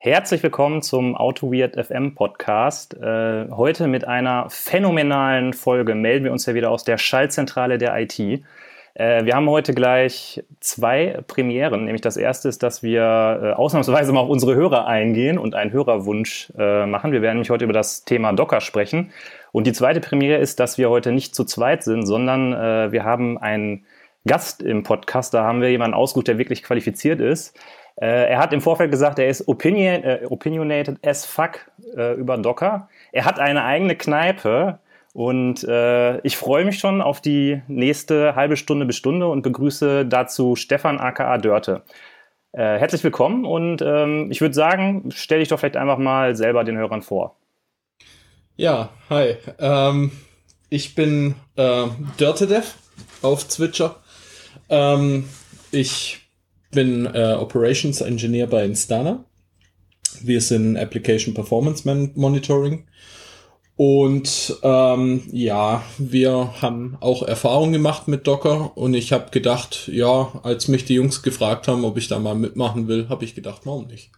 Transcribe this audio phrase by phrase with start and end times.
[0.00, 2.94] Herzlich willkommen zum Auto Weird FM Podcast.
[2.94, 7.98] Äh, heute mit einer phänomenalen Folge melden wir uns ja wieder aus der Schallzentrale der
[7.98, 8.16] IT.
[8.20, 11.84] Äh, wir haben heute gleich zwei Premieren.
[11.84, 15.72] Nämlich das erste ist, dass wir äh, ausnahmsweise mal auf unsere Hörer eingehen und einen
[15.72, 17.10] Hörerwunsch äh, machen.
[17.10, 19.10] Wir werden nämlich heute über das Thema Docker sprechen.
[19.50, 23.02] Und die zweite Premiere ist, dass wir heute nicht zu zweit sind, sondern äh, wir
[23.02, 23.84] haben einen
[24.28, 25.34] Gast im Podcast.
[25.34, 27.58] Da haben wir jemanden ausgesucht, der wirklich qualifiziert ist.
[28.00, 32.38] Äh, er hat im Vorfeld gesagt, er ist opinion, äh, opinionated as fuck äh, über
[32.38, 32.88] Docker.
[33.12, 34.78] Er hat eine eigene Kneipe
[35.14, 40.06] und äh, ich freue mich schon auf die nächste halbe Stunde bis Stunde und begrüße
[40.06, 41.82] dazu Stefan aka Dörte.
[42.52, 46.62] Äh, herzlich willkommen und ähm, ich würde sagen, stell dich doch vielleicht einfach mal selber
[46.62, 47.36] den Hörern vor.
[48.54, 49.36] Ja, hi.
[49.58, 50.12] Ähm,
[50.70, 51.86] ich bin äh,
[52.20, 52.74] DirteDev
[53.22, 53.96] auf Twitcher.
[54.68, 55.28] Ähm,
[55.72, 56.27] ich
[56.70, 59.24] bin äh, Operations Engineer bei Instana.
[60.22, 62.84] Wir sind Application Performance Monitoring.
[63.76, 70.32] Und ähm, ja, wir haben auch Erfahrung gemacht mit Docker und ich habe gedacht, ja,
[70.42, 73.60] als mich die Jungs gefragt haben, ob ich da mal mitmachen will, habe ich gedacht,
[73.66, 74.10] warum nicht?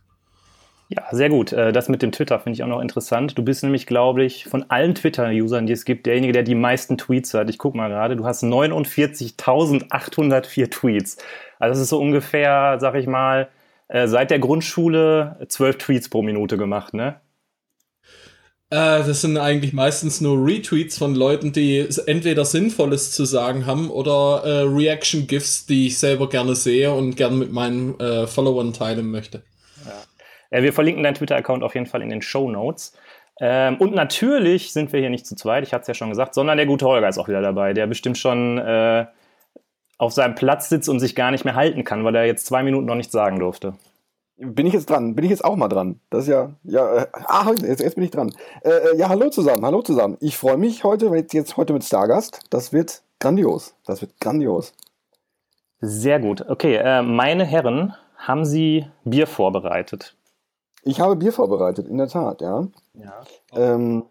[0.89, 1.53] Ja, sehr gut.
[1.53, 3.37] Äh, das mit dem Twitter finde ich auch noch interessant.
[3.37, 6.97] Du bist nämlich, glaube ich, von allen Twitter-Usern, die es gibt, derjenige, der die meisten
[6.97, 7.51] Tweets hat.
[7.51, 11.19] Ich gucke mal gerade, du hast 49.804 Tweets.
[11.61, 13.49] Also das ist so ungefähr, sag ich mal,
[13.87, 17.21] äh, seit der Grundschule zwölf Tweets pro Minute gemacht, ne?
[18.71, 23.91] Äh, das sind eigentlich meistens nur Retweets von Leuten, die entweder Sinnvolles zu sagen haben
[23.91, 29.11] oder äh, Reaction-GIFs, die ich selber gerne sehe und gerne mit meinen äh, Followern teilen
[29.11, 29.43] möchte.
[30.51, 32.97] Äh, wir verlinken deinen Twitter-Account auf jeden Fall in den Show Notes.
[33.41, 36.35] Ähm, und natürlich sind wir hier nicht zu zweit, ich hatte es ja schon gesagt,
[36.35, 39.07] sondern der gute Holger ist auch wieder dabei, der bestimmt schon äh,
[40.01, 42.63] auf seinem Platz sitzt und sich gar nicht mehr halten kann, weil er jetzt zwei
[42.63, 43.75] Minuten noch nichts sagen durfte.
[44.39, 45.15] Bin ich jetzt dran?
[45.15, 46.01] Bin ich jetzt auch mal dran?
[46.09, 48.33] Das ist ja, ja, äh, ah, jetzt, jetzt bin ich dran.
[48.63, 50.17] Äh, äh ja, hallo zusammen, hallo zusammen.
[50.21, 52.41] Ich freue mich heute, jetzt heute mit Stargast.
[52.49, 53.75] Das wird grandios.
[53.85, 54.73] Das wird grandios.
[55.83, 56.49] Sehr gut.
[56.49, 60.17] Okay, äh, meine Herren, haben Sie Bier vorbereitet?
[60.83, 62.67] Ich habe Bier vorbereitet, in der Tat, ja.
[62.95, 63.23] Ja.
[63.53, 64.05] Ähm,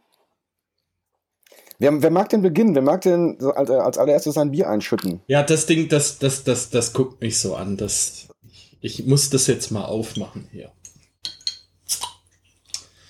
[1.80, 2.76] wer, wer, mag denn beginnen?
[2.76, 5.22] Wer mag denn als, als allererstes sein Bier einschütten?
[5.28, 7.78] Ja, das Ding, das, das, das, das guckt mich so an.
[7.78, 8.28] Das,
[8.82, 10.72] ich muss das jetzt mal aufmachen hier.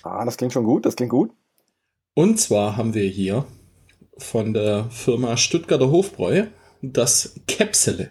[0.02, 1.32] Ah, das klingt schon gut, das klingt gut.
[2.14, 3.44] Und zwar haben wir hier
[4.16, 6.46] von der Firma Stuttgarter Hofbräu
[6.82, 8.10] das Käpsele.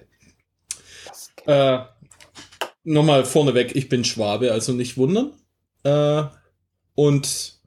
[1.08, 1.32] Das.
[1.46, 1.80] Äh,
[2.84, 5.34] nochmal vorneweg, ich bin Schwabe, also nicht wundern.
[5.84, 6.24] Äh,
[6.96, 7.59] und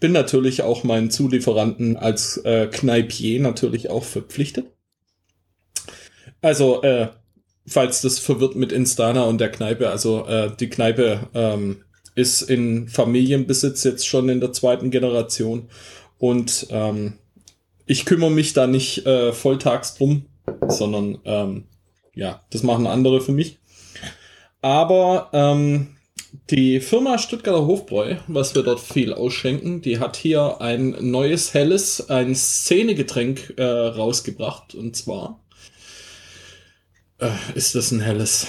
[0.00, 4.66] bin natürlich auch meinen Zulieferanten als äh, Kneipier natürlich auch verpflichtet.
[6.42, 7.08] Also, äh,
[7.66, 11.84] falls das verwirrt mit Instana und der Kneipe, also äh, die Kneipe ähm,
[12.14, 15.68] ist in Familienbesitz jetzt schon in der zweiten Generation
[16.18, 17.14] und ähm,
[17.86, 20.26] ich kümmere mich da nicht äh, volltags drum,
[20.68, 21.64] sondern ähm,
[22.14, 23.58] ja, das machen andere für mich.
[24.62, 25.93] Aber ähm,
[26.50, 32.08] die Firma Stuttgarter Hofbräu, was wir dort viel ausschenken, die hat hier ein neues helles,
[32.10, 34.74] ein Szenegetränk äh, rausgebracht.
[34.74, 35.44] Und zwar
[37.18, 38.46] äh, ist das ein helles.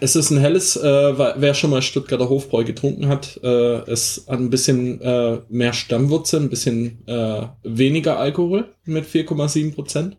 [0.00, 4.38] Es ist ein helles, äh, wer schon mal Stuttgarter Hofbräu getrunken hat, äh, es hat
[4.38, 10.16] ein bisschen äh, mehr Stammwurzel, ein bisschen äh, weniger Alkohol mit 4,7 Prozent.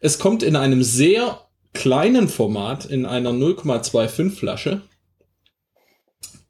[0.00, 1.40] Es kommt in einem sehr
[1.72, 4.82] kleinen Format in einer 0,25 Flasche.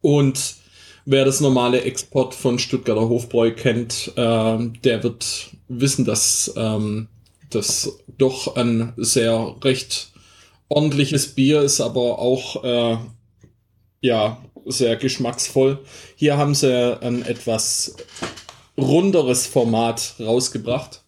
[0.00, 0.56] Und
[1.04, 7.08] wer das normale Export von Stuttgarter Hofbräu kennt, äh, der wird wissen, dass ähm,
[7.50, 10.12] das doch ein sehr recht
[10.68, 12.98] ordentliches Bier ist, aber auch äh,
[14.00, 15.78] ja sehr geschmacksvoll.
[16.16, 17.96] Hier haben sie ein etwas
[18.78, 21.02] runderes Format rausgebracht.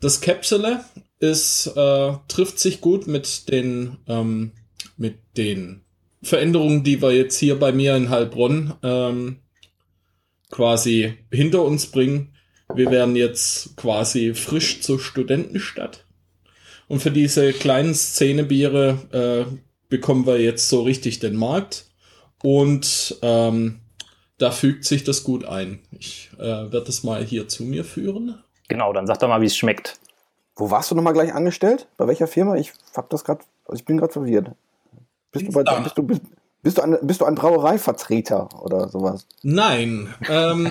[0.00, 0.84] Das Käpsele
[1.18, 4.52] ist, äh, trifft sich gut mit den, ähm,
[4.96, 5.82] mit den
[6.26, 9.36] Veränderungen, die wir jetzt hier bei mir in Heilbronn ähm,
[10.50, 12.34] quasi hinter uns bringen.
[12.74, 16.04] Wir werden jetzt quasi frisch zur Studentenstadt.
[16.88, 19.56] Und für diese kleinen Szenebiere äh,
[19.88, 21.86] bekommen wir jetzt so richtig den Markt.
[22.42, 23.80] Und ähm,
[24.38, 25.80] da fügt sich das gut ein.
[25.92, 28.42] Ich äh, werde das mal hier zu mir führen.
[28.68, 30.00] Genau, dann sag doch mal, wie es schmeckt.
[30.56, 31.86] Wo warst du nochmal gleich angestellt?
[31.96, 32.56] Bei welcher Firma?
[32.56, 34.50] Ich hab das gerade, also ich bin gerade verwirrt.
[35.32, 36.22] Bist du, bei, bist, du, bist,
[36.62, 39.26] bist, du ein, bist du ein Brauereivertreter oder sowas?
[39.42, 40.14] Nein.
[40.28, 40.70] Ähm,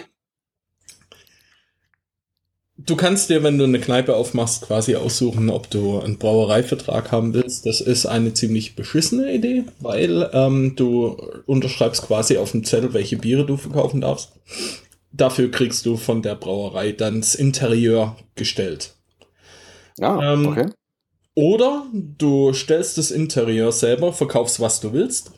[2.77, 7.33] du kannst dir, wenn du eine Kneipe aufmachst, quasi aussuchen, ob du einen Brauereivertrag haben
[7.33, 7.65] willst.
[7.65, 13.17] Das ist eine ziemlich beschissene Idee, weil ähm, du unterschreibst quasi auf dem Zettel, welche
[13.17, 14.31] Biere du verkaufen darfst.
[15.11, 18.95] Dafür kriegst du von der Brauerei dann das Interieur gestellt.
[20.01, 20.65] Ah, ähm, okay.
[21.35, 25.33] Oder du stellst das Interieur selber, verkaufst, was du willst.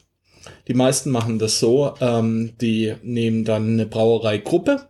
[0.68, 4.90] Die meisten machen das so, ähm, die nehmen dann eine Brauereigruppe,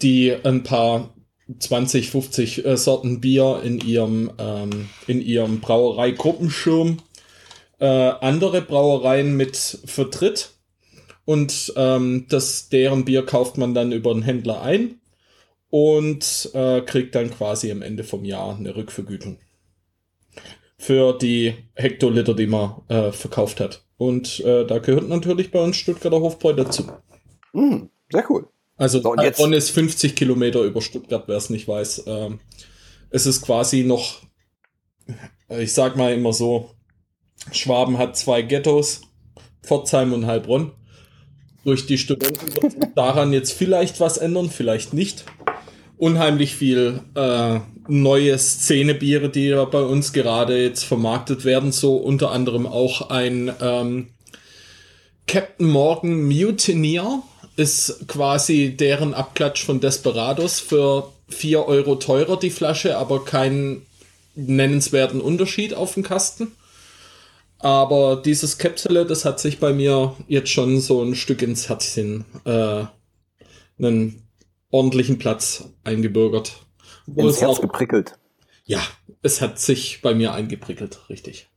[0.00, 1.14] die ein paar
[1.58, 6.98] 20, 50 äh, Sorten Bier in ihrem, ähm, in ihrem Brauereigruppenschirm
[7.78, 10.52] äh, andere Brauereien mit vertritt.
[11.26, 15.00] Und ähm, das, deren Bier kauft man dann über einen Händler ein
[15.68, 19.38] und äh, kriegt dann quasi am Ende vom Jahr eine Rückvergütung
[20.82, 23.84] für die Hektoliter, die man äh, verkauft hat.
[23.98, 26.90] Und äh, da gehört natürlich bei uns Stuttgarter Hofbräu dazu.
[27.52, 28.48] Mm, sehr cool.
[28.76, 32.02] Also so, jetzt Bonn ist 50 Kilometer über Stuttgart, wer es nicht weiß.
[32.08, 32.40] Ähm,
[33.10, 34.22] es ist quasi noch,
[35.48, 36.70] ich sag mal immer so,
[37.52, 39.02] Schwaben hat zwei Ghettos,
[39.62, 40.72] Pforzheim und Heilbronn.
[41.62, 45.26] Durch die Studenten wird daran jetzt vielleicht was ändern, vielleicht nicht.
[46.02, 52.32] Unheimlich viel äh, neue Szenebiere, die da bei uns gerade jetzt vermarktet werden, so unter
[52.32, 54.08] anderem auch ein ähm,
[55.28, 57.22] Captain Morgan Mutineer
[57.54, 63.86] ist quasi deren Abklatsch von Desperados für 4 Euro teurer die Flasche, aber keinen
[64.34, 66.50] nennenswerten Unterschied auf dem Kasten.
[67.60, 72.24] Aber dieses Käpsele, das hat sich bei mir jetzt schon so ein Stück ins Herzchen
[72.44, 72.86] äh,
[73.78, 74.21] einen
[74.72, 76.66] ordentlichen Platz eingebürgert.
[77.14, 78.18] Ins Herz auch, geprickelt.
[78.64, 78.80] Ja,
[79.22, 81.48] es hat sich bei mir eingeprickelt, richtig.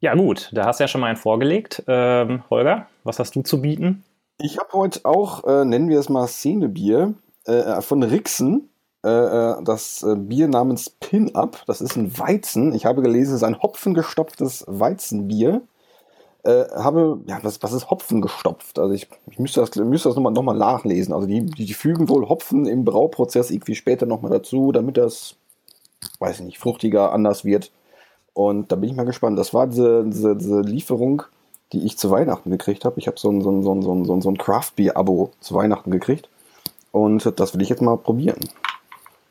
[0.00, 1.82] Ja gut, da hast du ja schon mal einen vorgelegt.
[1.86, 4.04] Ähm, Holger, was hast du zu bieten?
[4.38, 7.14] Ich habe heute auch, äh, nennen wir es mal Szenebier,
[7.44, 8.70] äh, von Rixen.
[9.02, 11.62] Äh, äh, das äh, Bier namens Pin-Up.
[11.66, 12.74] Das ist ein Weizen.
[12.74, 15.62] Ich habe gelesen, es ist ein hopfengestopftes Weizenbier.
[16.42, 18.78] Äh, habe, ja, was, was ist Hopfen gestopft?
[18.78, 21.12] Also ich, ich müsste das, müsste das nochmal noch mal nachlesen.
[21.12, 25.36] Also die, die, die fügen wohl Hopfen im Brauprozess irgendwie später nochmal dazu, damit das,
[26.18, 27.70] weiß ich nicht, fruchtiger, anders wird.
[28.32, 29.38] Und da bin ich mal gespannt.
[29.38, 31.24] Das war diese, diese, diese Lieferung
[31.72, 32.98] die ich zu Weihnachten gekriegt habe.
[32.98, 35.30] Ich habe so ein, so ein, so ein, so ein, so ein Craft Beer Abo
[35.40, 36.28] zu Weihnachten gekriegt.
[36.92, 38.40] Und das will ich jetzt mal probieren.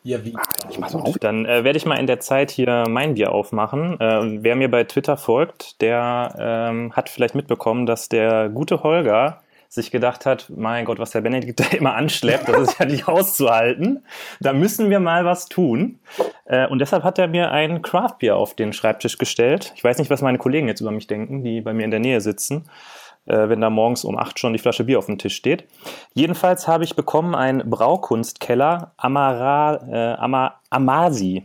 [0.04, 0.34] Ja, wie?
[0.70, 1.18] Ich mach's mal auf.
[1.20, 4.00] Dann äh, werde ich mal in der Zeit hier mein Bier aufmachen.
[4.00, 9.42] Äh, wer mir bei Twitter folgt, der ähm, hat vielleicht mitbekommen, dass der gute Holger
[9.72, 13.08] sich gedacht hat, mein Gott, was der Benedikt da immer anschleppt, das ist ja nicht
[13.08, 14.04] auszuhalten.
[14.40, 16.00] Da müssen wir mal was tun.
[16.46, 19.72] Äh, und deshalb hat er mir ein Craftbier auf den Schreibtisch gestellt.
[19.76, 22.00] Ich weiß nicht, was meine Kollegen jetzt über mich denken, die bei mir in der
[22.00, 22.68] Nähe sitzen,
[23.26, 25.66] wenn da morgens um acht schon die Flasche Bier auf dem Tisch steht.
[26.14, 31.44] Jedenfalls habe ich bekommen ein Braukunstkeller Amara, äh, Ama, Amasi.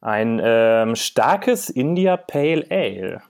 [0.00, 3.22] Ein ähm, starkes India Pale Ale.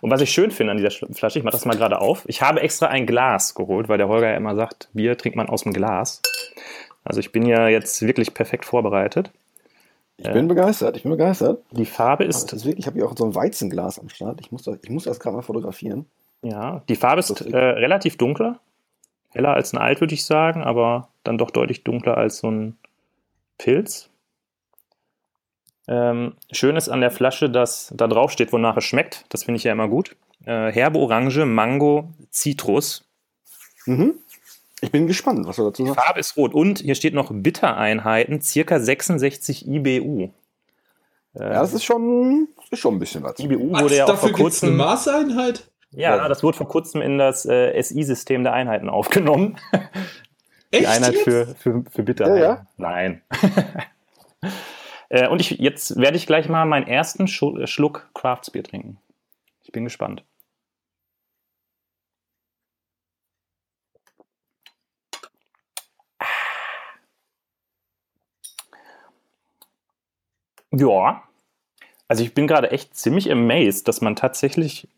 [0.00, 2.42] Und was ich schön finde an dieser Flasche, ich mache das mal gerade auf, ich
[2.42, 5.62] habe extra ein Glas geholt, weil der Holger ja immer sagt, Bier trinkt man aus
[5.62, 6.22] dem Glas.
[7.04, 9.32] Also ich bin ja jetzt wirklich perfekt vorbereitet.
[10.24, 11.64] Ich bin begeistert, ich bin begeistert.
[11.72, 12.52] Die Farbe ist.
[12.52, 14.40] Wirklich, ich habe hier auch so ein Weizenglas am Start.
[14.40, 16.06] Ich muss das, ich muss das gerade mal fotografieren.
[16.42, 18.60] Ja, die Farbe ist äh, relativ dunkler.
[19.30, 22.76] Heller als ein Alt, würde ich sagen, aber dann doch deutlich dunkler als so ein
[23.58, 24.10] Pilz.
[25.88, 29.24] Ähm, schön ist an der Flasche, dass da drauf steht, wonach es schmeckt.
[29.30, 30.16] Das finde ich ja immer gut.
[30.44, 33.04] Äh, herbe Orange, Mango, Zitrus.
[33.86, 34.14] Mhm.
[34.82, 35.96] Ich bin gespannt, was du dazu sagst.
[35.96, 40.30] Die Farbe ist rot und hier steht noch Bittereinheiten, circa 66 IBU.
[41.34, 43.38] Ja, das ist schon, ist schon ein bisschen was.
[43.38, 44.70] IBU wurde was, ja auch vor kurzem.
[44.70, 45.70] Eine Maßeinheit?
[45.92, 49.56] Ja, ja, das wurde vor kurzem in das äh, SI-System der Einheiten aufgenommen.
[50.74, 52.38] Die Echt Einheit für, für, für Bitterheit.
[52.38, 52.66] Ja, ja.
[52.76, 53.22] Nein.
[55.08, 58.96] Äh, und ich, jetzt werde ich gleich mal meinen ersten Schluck Craftsbier trinken.
[59.62, 60.24] Ich bin gespannt.
[70.72, 71.22] Ja,
[72.08, 74.88] also ich bin gerade echt ziemlich amazed, dass man tatsächlich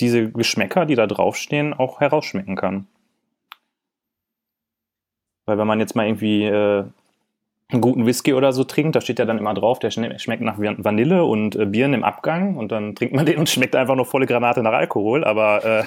[0.00, 2.86] diese Geschmäcker, die da draufstehen, auch herausschmecken kann.
[5.46, 6.84] Weil wenn man jetzt mal irgendwie äh,
[7.68, 10.58] einen guten Whisky oder so trinkt, da steht ja dann immer drauf, der schmeckt nach
[10.58, 14.06] Vanille und äh, Bieren im Abgang und dann trinkt man den und schmeckt einfach nur
[14.06, 15.84] volle Granate nach Alkohol, aber äh,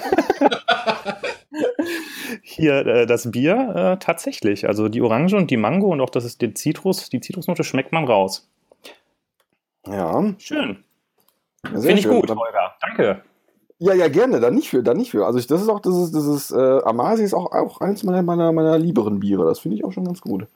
[2.42, 6.24] hier äh, das Bier äh, tatsächlich, also die Orange und die Mango und auch das
[6.24, 8.48] ist der Zitrus, die Zitrusnote schmeckt man raus.
[9.90, 10.34] Ja.
[10.38, 10.84] Schön.
[11.64, 12.20] Finde ich schön.
[12.20, 12.74] gut, Holger.
[12.80, 13.22] Danke.
[13.80, 15.24] Ja, ja, gerne, dann nicht für, dann nicht für.
[15.24, 18.02] Also ich, das ist auch, das ist, das ist, äh, Amasi ist auch, auch eins
[18.02, 19.44] meiner, meiner, meiner lieberen Biere.
[19.44, 20.48] Das finde ich auch schon ganz gut.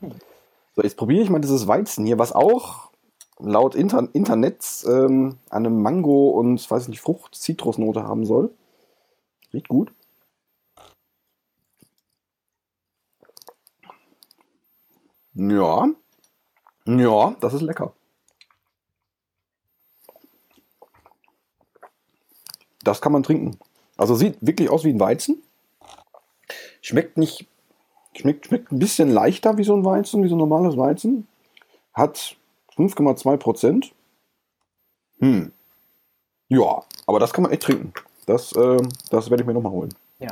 [0.74, 2.90] So, jetzt probiere ich mal dieses Weizen hier, was auch
[3.38, 8.50] laut Inter Internets ähm, eine Mango und, weiß nicht, Frucht-Zitrusnote haben soll.
[9.52, 9.92] Riecht gut.
[15.34, 15.88] Ja.
[16.86, 17.92] Ja, das ist lecker.
[22.82, 23.58] Das kann man trinken.
[23.96, 25.42] Also sieht wirklich aus wie ein Weizen.
[26.80, 27.46] Schmeckt nicht,
[28.16, 31.28] schmeckt, schmeckt ein bisschen leichter wie so ein Weizen, wie so ein normales Weizen.
[31.94, 32.36] Hat
[32.76, 33.92] 5,2 Prozent.
[35.20, 35.52] Hm.
[36.48, 37.92] Ja, aber das kann man echt trinken.
[38.26, 38.76] Das, äh,
[39.10, 39.94] das werde ich mir nochmal holen.
[40.18, 40.30] Ja.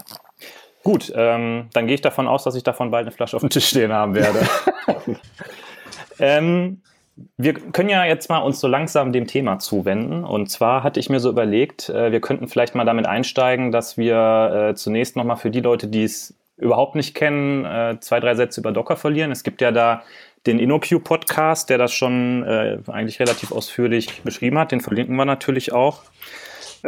[0.82, 3.50] Gut, ähm, dann gehe ich davon aus, dass ich davon bald eine Flasche auf dem
[3.50, 4.48] Tisch stehen haben werde.
[6.18, 6.82] ähm,
[7.36, 10.24] wir können ja jetzt mal uns so langsam dem Thema zuwenden.
[10.24, 13.96] Und zwar hatte ich mir so überlegt, äh, wir könnten vielleicht mal damit einsteigen, dass
[13.96, 18.34] wir äh, zunächst nochmal für die Leute, die es überhaupt nicht kennen, äh, zwei, drei
[18.34, 19.30] Sätze über Docker verlieren.
[19.32, 20.02] Es gibt ja da
[20.46, 22.44] den InnoQ-Podcast, der das schon
[22.86, 24.72] eigentlich relativ ausführlich beschrieben hat.
[24.72, 26.00] Den verlinken wir natürlich auch.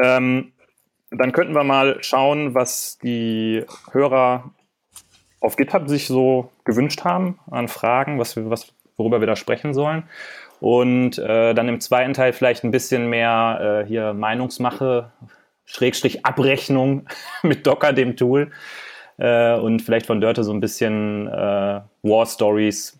[0.02, 0.52] Ähm,
[1.10, 4.52] dann könnten wir mal schauen, was die Hörer
[5.42, 10.04] auf GitHub sich so gewünscht haben an Fragen, was was, worüber wir da sprechen sollen.
[10.60, 15.10] Und äh, dann im zweiten Teil vielleicht ein bisschen mehr äh, hier Meinungsmache,
[15.64, 17.06] Schrägstrich Abrechnung
[17.42, 18.52] mit Docker, dem Tool.
[19.18, 22.98] Äh, und vielleicht von Dörte so ein bisschen äh, War Stories,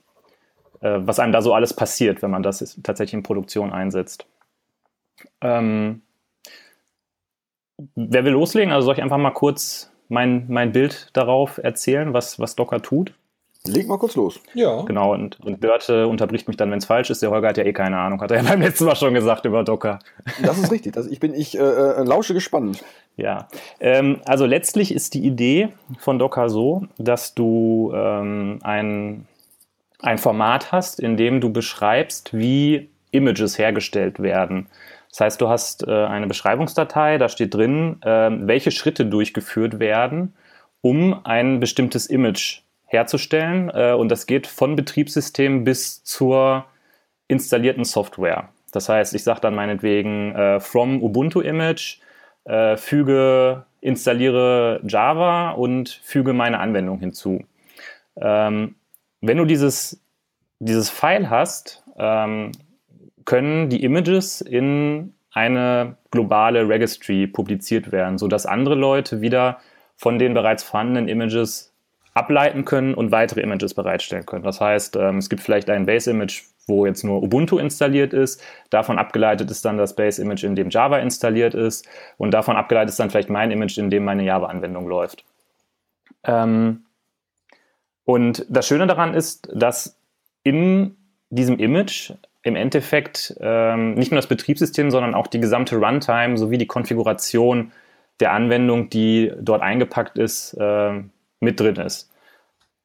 [0.81, 4.27] äh, was einem da so alles passiert, wenn man das tatsächlich in Produktion einsetzt.
[5.41, 6.03] Ähm,
[7.95, 8.73] wer will loslegen?
[8.73, 13.15] Also soll ich einfach mal kurz mein, mein Bild darauf erzählen, was, was Docker tut?
[13.65, 14.41] Leg mal kurz los.
[14.55, 14.83] Ja.
[14.83, 17.23] Genau, und, und Dörte unterbricht mich dann, wenn es falsch ist.
[17.23, 19.45] Der Holger hat ja eh keine Ahnung, hat er ja beim letzten Mal schon gesagt
[19.45, 20.01] über Docker.
[20.43, 20.95] Das ist richtig.
[20.95, 22.83] Das, ich bin, ich äh, äh, lausche gespannt.
[23.17, 23.47] Ja,
[23.79, 29.27] ähm, also letztlich ist die Idee von Docker so, dass du ähm, ein,
[30.01, 34.67] ein Format hast, in dem du beschreibst, wie Images hergestellt werden.
[35.11, 40.35] Das heißt, du hast äh, eine Beschreibungsdatei, da steht drin, äh, welche Schritte durchgeführt werden,
[40.81, 42.62] um ein bestimmtes Image
[42.93, 43.71] herzustellen.
[43.71, 46.67] Äh, und das geht von Betriebssystem bis zur
[47.29, 48.49] installierten Software.
[48.73, 51.99] Das heißt, ich sage dann meinetwegen äh, from Ubuntu Image,
[52.45, 57.45] äh, füge, installiere Java und füge meine Anwendung hinzu.
[58.17, 58.77] Ähm,
[59.21, 60.03] wenn du dieses,
[60.59, 62.53] dieses File hast, ähm,
[63.25, 69.59] können die Images in eine globale Registry publiziert werden, sodass andere Leute wieder
[69.97, 71.72] von den bereits vorhandenen Images
[72.15, 74.45] ableiten können und weitere Images bereitstellen können.
[74.45, 78.43] Das heißt, ähm, es gibt vielleicht ein Base-Image, wo jetzt nur Ubuntu installiert ist.
[78.71, 81.89] Davon abgeleitet ist dann das Base-Image, in dem Java installiert ist.
[82.19, 85.25] Und davon abgeleitet ist dann vielleicht mein Image, in dem meine Java-Anwendung läuft.
[86.25, 86.85] Ähm,
[88.05, 89.99] und das Schöne daran ist, dass
[90.43, 90.97] in
[91.31, 96.59] diesem Image im Endeffekt ähm, nicht nur das Betriebssystem, sondern auch die gesamte Runtime sowie
[96.59, 97.73] die Konfiguration
[98.21, 100.57] der Anwendung, die dort eingepackt ist,
[101.43, 102.11] mit drin ist.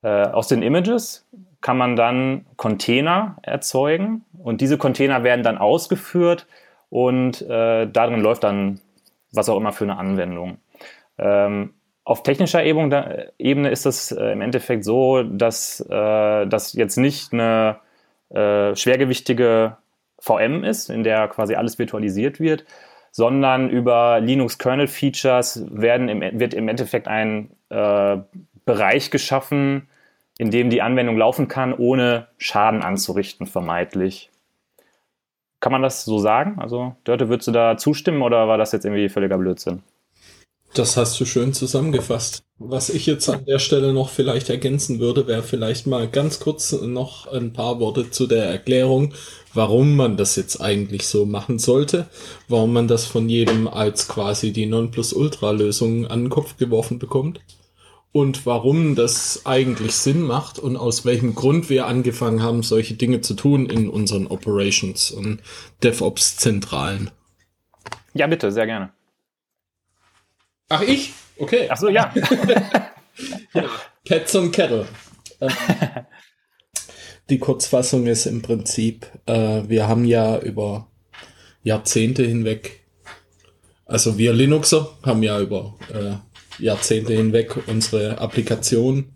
[0.01, 1.27] Äh, aus den Images
[1.61, 6.47] kann man dann Container erzeugen und diese Container werden dann ausgeführt
[6.89, 8.79] und äh, darin läuft dann
[9.31, 10.57] was auch immer für eine Anwendung.
[11.17, 11.73] Ähm,
[12.03, 17.33] auf technischer Ebene, Ebene ist es äh, im Endeffekt so, dass äh, das jetzt nicht
[17.33, 17.77] eine
[18.29, 19.77] äh, schwergewichtige
[20.19, 22.65] VM ist, in der quasi alles virtualisiert wird,
[23.11, 28.17] sondern über Linux Kernel Features werden im, wird im Endeffekt ein äh,
[28.67, 29.87] Bereich geschaffen,
[30.37, 34.29] in dem die Anwendung laufen kann, ohne Schaden anzurichten, vermeintlich.
[35.59, 36.59] Kann man das so sagen?
[36.59, 39.81] Also, Dörte, würdest du da zustimmen oder war das jetzt irgendwie völliger Blödsinn?
[40.73, 42.43] Das hast du schön zusammengefasst.
[42.59, 46.73] Was ich jetzt an der Stelle noch vielleicht ergänzen würde, wäre vielleicht mal ganz kurz
[46.73, 49.13] noch ein paar Worte zu der Erklärung,
[49.53, 52.07] warum man das jetzt eigentlich so machen sollte,
[52.49, 57.39] warum man das von jedem als quasi die Nonplusultra-Lösung an den Kopf geworfen bekommt
[58.17, 63.21] und warum das eigentlich Sinn macht und aus welchem Grund wir angefangen haben, solche Dinge
[63.21, 65.41] zu tun in unseren Operations und
[65.83, 67.11] DevOps-Zentralen.
[68.15, 68.91] Ja, bitte, sehr gerne.
[70.69, 71.13] Ach, ich?
[71.37, 71.67] Okay.
[71.69, 72.11] Ach so, ja.
[73.53, 73.65] ja.
[74.03, 74.87] Pets und Kettle.
[75.39, 75.51] Ähm,
[77.29, 80.87] die Kurzfassung ist im Prinzip, äh, wir haben ja über
[81.61, 82.83] Jahrzehnte hinweg,
[83.85, 86.15] also wir Linuxer haben ja über äh,
[86.59, 89.13] Jahrzehnte hinweg unsere Applikation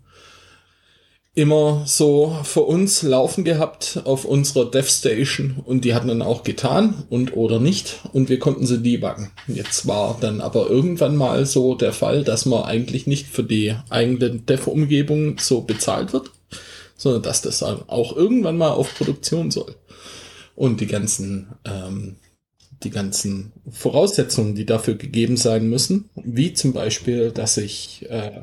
[1.34, 6.42] immer so für uns laufen gehabt auf unserer Dev Station und die hatten dann auch
[6.42, 9.30] getan und oder nicht und wir konnten sie debuggen.
[9.46, 13.74] Jetzt war dann aber irgendwann mal so der Fall, dass man eigentlich nicht für die
[13.88, 16.30] eigene Dev-Umgebung so bezahlt wird,
[16.98, 19.74] sondern dass das dann auch irgendwann mal auf Produktion soll.
[20.54, 22.16] Und die ganzen, ähm,
[22.84, 28.42] die ganzen Voraussetzungen, die dafür gegeben sein müssen, wie zum Beispiel, dass ich äh,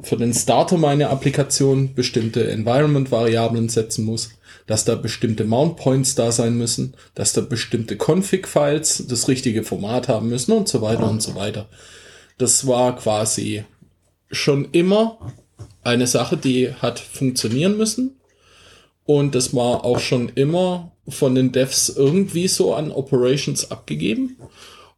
[0.00, 4.30] für den Starter meiner Applikation bestimmte Environment-Variablen setzen muss,
[4.66, 10.08] dass da bestimmte Mount Points da sein müssen, dass da bestimmte Config-Files das richtige Format
[10.08, 11.68] haben müssen und so weiter und so weiter.
[12.36, 13.64] Das war quasi
[14.30, 15.32] schon immer
[15.82, 18.20] eine Sache, die hat funktionieren müssen.
[19.04, 24.36] Und das war auch schon immer von den Devs irgendwie so an Operations abgegeben.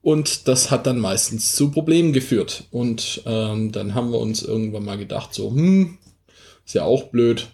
[0.03, 2.65] Und das hat dann meistens zu Problemen geführt.
[2.71, 5.99] Und ähm, dann haben wir uns irgendwann mal gedacht, so, hm,
[6.65, 7.49] ist ja auch blöd.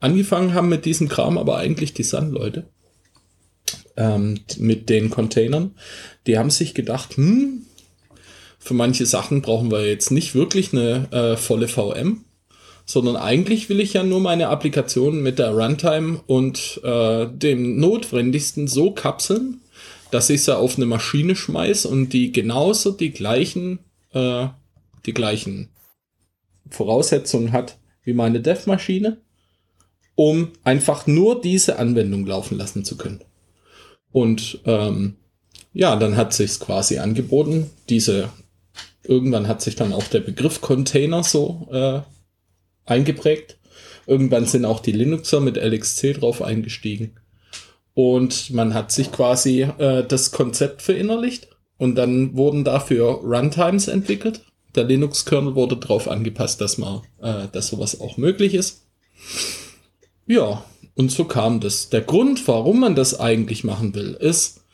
[0.00, 2.68] Angefangen haben mit diesem Kram aber eigentlich die Sun-Leute.
[3.96, 5.74] Ähm, mit den Containern.
[6.26, 7.62] Die haben sich gedacht, hm,
[8.58, 12.24] für manche Sachen brauchen wir jetzt nicht wirklich eine äh, volle VM,
[12.84, 18.68] sondern eigentlich will ich ja nur meine Applikation mit der Runtime und äh, dem Notwendigsten
[18.68, 19.62] so kapseln,
[20.10, 23.78] dass ich sie auf eine Maschine schmeiß und die genauso die gleichen,
[24.12, 24.48] äh,
[25.06, 25.70] die gleichen
[26.70, 29.18] Voraussetzungen hat wie meine Dev-Maschine,
[30.14, 33.22] um einfach nur diese Anwendung laufen lassen zu können.
[34.12, 35.16] Und ähm,
[35.72, 37.70] ja, dann hat sich's quasi angeboten.
[37.88, 38.28] Diese
[39.02, 42.00] irgendwann hat sich dann auch der Begriff Container so äh,
[42.86, 43.58] eingeprägt.
[44.06, 47.12] Irgendwann sind auch die Linuxer mit LXC drauf eingestiegen.
[47.94, 51.48] Und man hat sich quasi äh, das Konzept verinnerlicht
[51.78, 54.40] und dann wurden dafür Runtimes entwickelt.
[54.74, 58.86] Der Linux-Kernel wurde darauf angepasst, dass man, äh, dass sowas auch möglich ist.
[60.26, 60.64] Ja,
[60.96, 61.90] und so kam das.
[61.90, 64.64] Der Grund, warum man das eigentlich machen will, ist,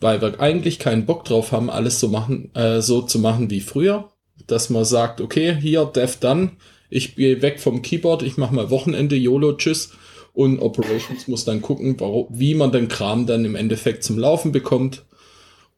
[0.00, 3.60] weil wir eigentlich keinen Bock drauf haben, alles so machen, äh, so zu machen wie
[3.60, 4.10] früher.
[4.46, 6.52] Dass man sagt, okay, hier, Dev dann,
[6.92, 9.92] ich gehe weg vom Keyboard, ich mache mal Wochenende, YOLO, tschüss
[10.34, 11.96] und Operations muss dann gucken,
[12.30, 15.04] wie man den Kram dann im Endeffekt zum Laufen bekommt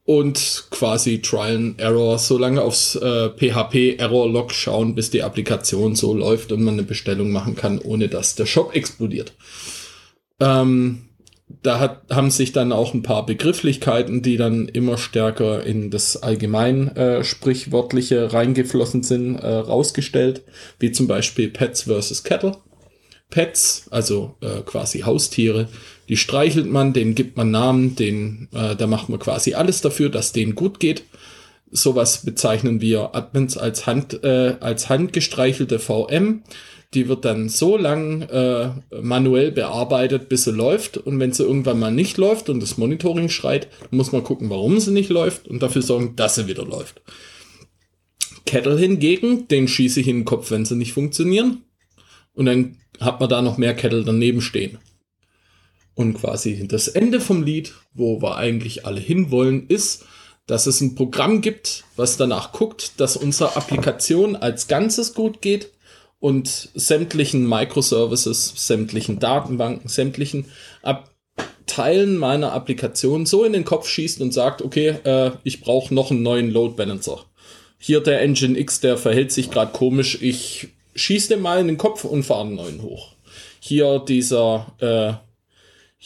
[0.04, 5.23] und quasi Trial and Error so lange aufs äh, PHP Error Log schauen, bis die
[5.23, 9.33] Applikation so läuft und man eine Bestellung machen kann, ohne dass der Shop explodiert.
[10.40, 11.07] Ähm,
[11.48, 16.22] da hat, haben sich dann auch ein paar Begrifflichkeiten, die dann immer stärker in das
[16.22, 20.42] allgemein äh, sprichwörtliche reingeflossen sind, äh, rausgestellt,
[20.78, 22.57] wie zum Beispiel Pets versus Cattle.
[23.30, 25.68] Pets, also äh, quasi Haustiere,
[26.09, 30.09] die streichelt man, denen gibt man Namen, den, äh, da macht man quasi alles dafür,
[30.09, 31.02] dass denen gut geht.
[31.77, 36.45] Sowas bezeichnen wir Admins als Hand, äh, als handgestreichelte VM.
[36.95, 38.71] Die wird dann so lang äh,
[39.03, 40.99] manuell bearbeitet, bis sie läuft.
[40.99, 44.79] Und wenn sie irgendwann mal nicht läuft und das Monitoring schreit, muss man gucken, warum
[44.79, 47.03] sie nicht läuft und dafür sorgen, dass sie wieder läuft.
[48.47, 51.65] Kettle hingegen, den schieße ich in den Kopf, wenn sie nicht funktionieren.
[52.35, 54.79] Und dann hat man da noch mehr Kettle daneben stehen.
[55.97, 60.05] Und quasi das Ende vom Lied, wo wir eigentlich alle hinwollen, ist,
[60.46, 65.70] dass es ein Programm gibt, was danach guckt, dass unsere Applikation als Ganzes gut geht
[66.20, 70.46] und sämtlichen Microservices, sämtlichen Datenbanken, sämtlichen
[71.66, 76.11] Teilen meiner Applikation so in den Kopf schießt und sagt, okay, äh, ich brauche noch
[76.11, 77.24] einen neuen Load Balancer.
[77.78, 81.78] Hier der Engine X, der verhält sich gerade komisch, ich schieß den mal in den
[81.78, 83.14] Kopf und fahr einen neuen hoch.
[83.61, 85.34] Hier dieser, äh,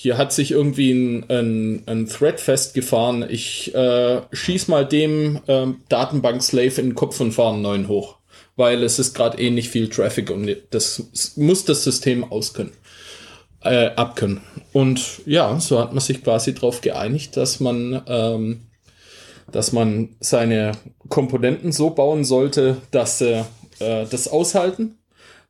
[0.01, 3.27] hier hat sich irgendwie ein, ein, ein Thread festgefahren.
[3.29, 8.15] Ich äh, schieß mal dem äh, Datenbank-Slave in den Kopf und fahr einen neuen hoch.
[8.55, 12.75] Weil es ist gerade eh nicht viel Traffic und das muss das System auskönnen.
[13.61, 14.41] Äh, abkönnen.
[14.73, 18.69] Und ja, so hat man sich quasi darauf geeinigt, dass man, ähm,
[19.51, 20.73] dass man seine
[21.09, 23.45] Komponenten so bauen sollte, dass sie
[23.81, 24.97] äh, das aushalten,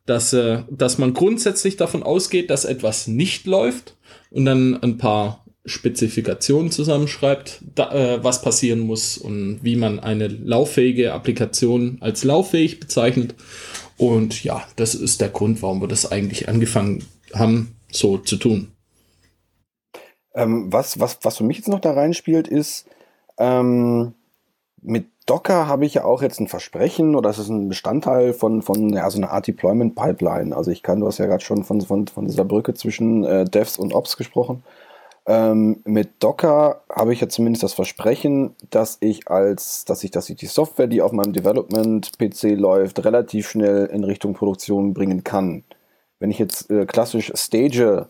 [0.07, 3.93] dass, äh, dass man grundsätzlich davon ausgeht, dass etwas nicht läuft
[4.29, 10.27] und dann ein paar Spezifikationen zusammenschreibt, da, äh, was passieren muss und wie man eine
[10.27, 13.35] lauffähige Applikation als lauffähig bezeichnet.
[13.97, 18.71] Und ja, das ist der Grund, warum wir das eigentlich angefangen haben, so zu tun.
[20.33, 22.85] Ähm, was, was, was für mich jetzt noch da reinspielt, ist,
[23.37, 24.13] ähm,
[24.81, 28.63] mit Docker habe ich ja auch jetzt ein Versprechen oder es ist ein Bestandteil von,
[28.63, 30.55] von ja, so einer Art Deployment Pipeline.
[30.55, 33.45] Also ich kann, du hast ja gerade schon von, von, von dieser Brücke zwischen äh,
[33.45, 34.63] Devs und Ops gesprochen.
[35.27, 40.31] Ähm, mit Docker habe ich ja zumindest das Versprechen, dass ich als, dass ich, dass
[40.31, 45.63] ich die Software, die auf meinem Development-PC läuft, relativ schnell in Richtung Produktion bringen kann.
[46.19, 48.07] wenn ich jetzt äh, klassisch stage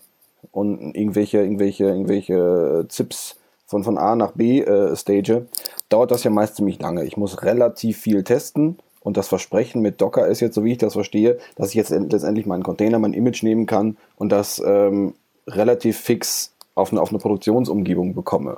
[0.52, 3.39] und irgendwelche, irgendwelche, irgendwelche Zips
[3.70, 5.46] von, von A nach B äh, stage,
[5.90, 7.06] dauert das ja meist ziemlich lange.
[7.06, 10.80] Ich muss relativ viel testen und das Versprechen mit Docker ist jetzt, so wie ich
[10.80, 15.14] das verstehe, dass ich jetzt letztendlich meinen Container, mein Image nehmen kann und das ähm,
[15.48, 18.58] relativ fix auf eine, auf eine Produktionsumgebung bekomme.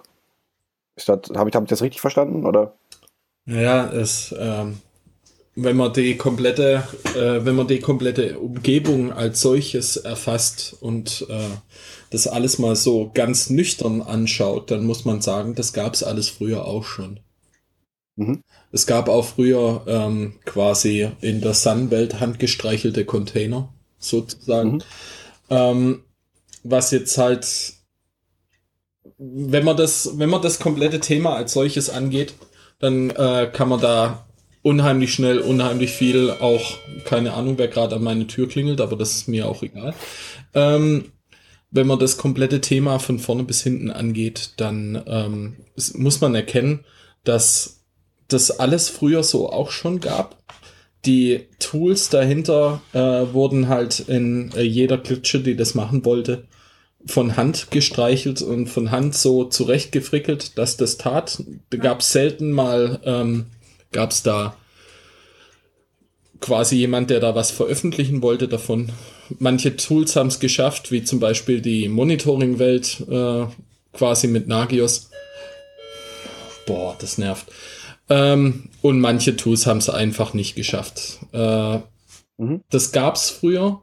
[1.07, 2.45] Habe ich, hab ich das richtig verstanden?
[2.45, 2.73] Oder?
[3.45, 4.77] Ja, es, ähm,
[5.55, 6.83] wenn man die komplette,
[7.15, 11.49] äh, wenn man die komplette Umgebung als solches erfasst und äh,
[12.09, 16.29] das alles mal so ganz nüchtern anschaut, dann muss man sagen, das gab es alles
[16.29, 17.19] früher auch schon.
[18.15, 18.43] Mhm.
[18.71, 24.73] Es gab auch früher ähm, quasi in der Sunwelt handgestreichelte Container, sozusagen.
[24.73, 24.81] Mhm.
[25.49, 26.03] Ähm,
[26.63, 27.73] was jetzt halt,
[29.17, 32.35] wenn man das, wenn man das komplette Thema als solches angeht,
[32.79, 34.25] dann äh, kann man da
[34.61, 39.11] unheimlich schnell, unheimlich viel auch, keine Ahnung, wer gerade an meine Tür klingelt, aber das
[39.15, 39.93] ist mir auch egal.
[40.53, 41.11] Ähm,
[41.71, 45.55] wenn man das komplette Thema von vorne bis hinten angeht, dann ähm,
[45.95, 46.85] muss man erkennen,
[47.23, 47.83] dass
[48.27, 50.37] das alles früher so auch schon gab.
[51.05, 56.43] Die Tools dahinter äh, wurden halt in äh, jeder Klitsche, die das machen wollte,
[57.05, 61.43] von Hand gestreichelt und von Hand so zurechtgefrickelt, dass das tat.
[61.71, 63.47] Da gab es selten mal, ähm,
[63.91, 64.55] gab es da
[66.39, 68.91] quasi jemand, der da was veröffentlichen wollte davon.
[69.39, 73.45] Manche Tools haben es geschafft, wie zum Beispiel die Monitoring-Welt äh,
[73.93, 75.09] quasi mit Nagios.
[76.65, 77.47] Boah, das nervt.
[78.09, 81.19] Ähm, und manche Tools haben es einfach nicht geschafft.
[81.31, 81.77] Äh,
[82.37, 82.61] mhm.
[82.69, 83.81] Das gab es früher.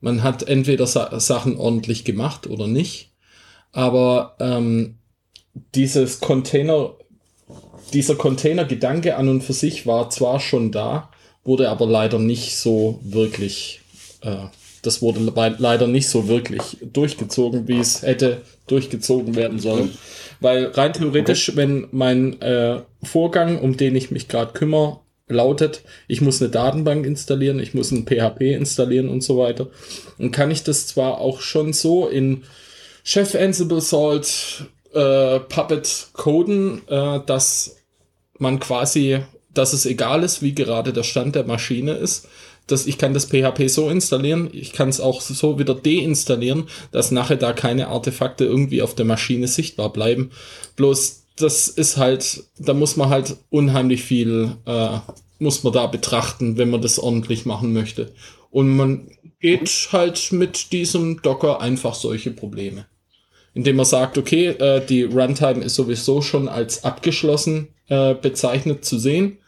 [0.00, 3.12] Man hat entweder Sa Sachen ordentlich gemacht oder nicht.
[3.72, 4.98] Aber ähm,
[5.74, 6.94] dieses Container,
[7.92, 11.10] dieser Container-Gedanke an und für sich war zwar schon da,
[11.44, 13.80] wurde aber leider nicht so wirklich,
[14.22, 14.46] äh,
[14.82, 15.20] das wurde
[15.58, 19.96] leider nicht so wirklich durchgezogen, wie es hätte durchgezogen werden sollen.
[20.40, 21.56] Weil rein theoretisch, okay.
[21.58, 27.06] wenn mein äh, Vorgang, um den ich mich gerade kümmere, lautet, ich muss eine Datenbank
[27.06, 29.68] installieren, ich muss ein PHP installieren und so weiter.
[30.18, 32.44] Und kann ich das zwar auch schon so in
[33.04, 37.77] Chef Ansible Salt äh, Puppet coden, äh, dass
[38.38, 39.20] man quasi,
[39.52, 42.28] dass es egal ist, wie gerade der Stand der Maschine ist,
[42.66, 47.10] dass ich kann das PHP so installieren, ich kann es auch so wieder deinstallieren, dass
[47.10, 50.30] nachher da keine Artefakte irgendwie auf der Maschine sichtbar bleiben.
[50.76, 54.98] Bloß das ist halt, da muss man halt unheimlich viel, äh,
[55.38, 58.12] muss man da betrachten, wenn man das ordentlich machen möchte.
[58.50, 59.08] Und man
[59.40, 62.86] geht halt mit diesem Docker einfach solche Probleme.
[63.54, 68.98] Indem man sagt, okay, äh, die Runtime ist sowieso schon als abgeschlossen äh, bezeichnet zu
[68.98, 69.38] sehen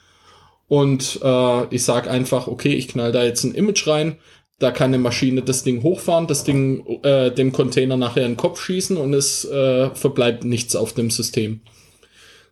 [0.70, 4.18] und äh, ich sage einfach, okay, ich knall da jetzt ein Image rein,
[4.60, 8.36] da kann eine Maschine das Ding hochfahren, das Ding äh, dem Container nachher in den
[8.36, 11.60] Kopf schießen und es äh, verbleibt nichts auf dem System.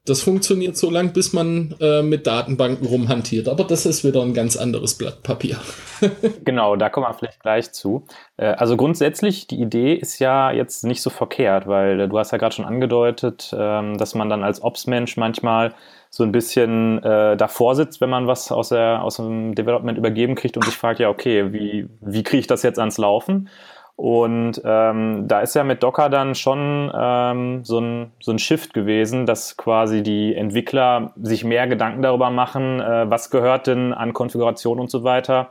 [0.04, 3.48] Das funktioniert so lang, bis man äh, mit Datenbanken rumhantiert.
[3.48, 5.58] Aber das ist wieder ein ganz anderes Blatt Papier.
[6.44, 8.06] genau, da kommen wir vielleicht gleich zu.
[8.36, 12.32] Äh, also grundsätzlich, die Idee ist ja jetzt nicht so verkehrt, weil äh, du hast
[12.32, 15.74] ja gerade schon angedeutet, ähm, dass man dann als Ops-Mensch manchmal
[16.10, 20.34] so ein bisschen äh, davor sitzt, wenn man was aus, der, aus dem Development übergeben
[20.34, 23.50] kriegt und sich fragt, ja, okay, wie, wie kriege ich das jetzt ans Laufen?
[23.98, 28.72] Und ähm, da ist ja mit Docker dann schon ähm, so, ein, so ein Shift
[28.72, 34.12] gewesen, dass quasi die Entwickler sich mehr Gedanken darüber machen, äh, was gehört denn an
[34.12, 35.50] Konfiguration und so weiter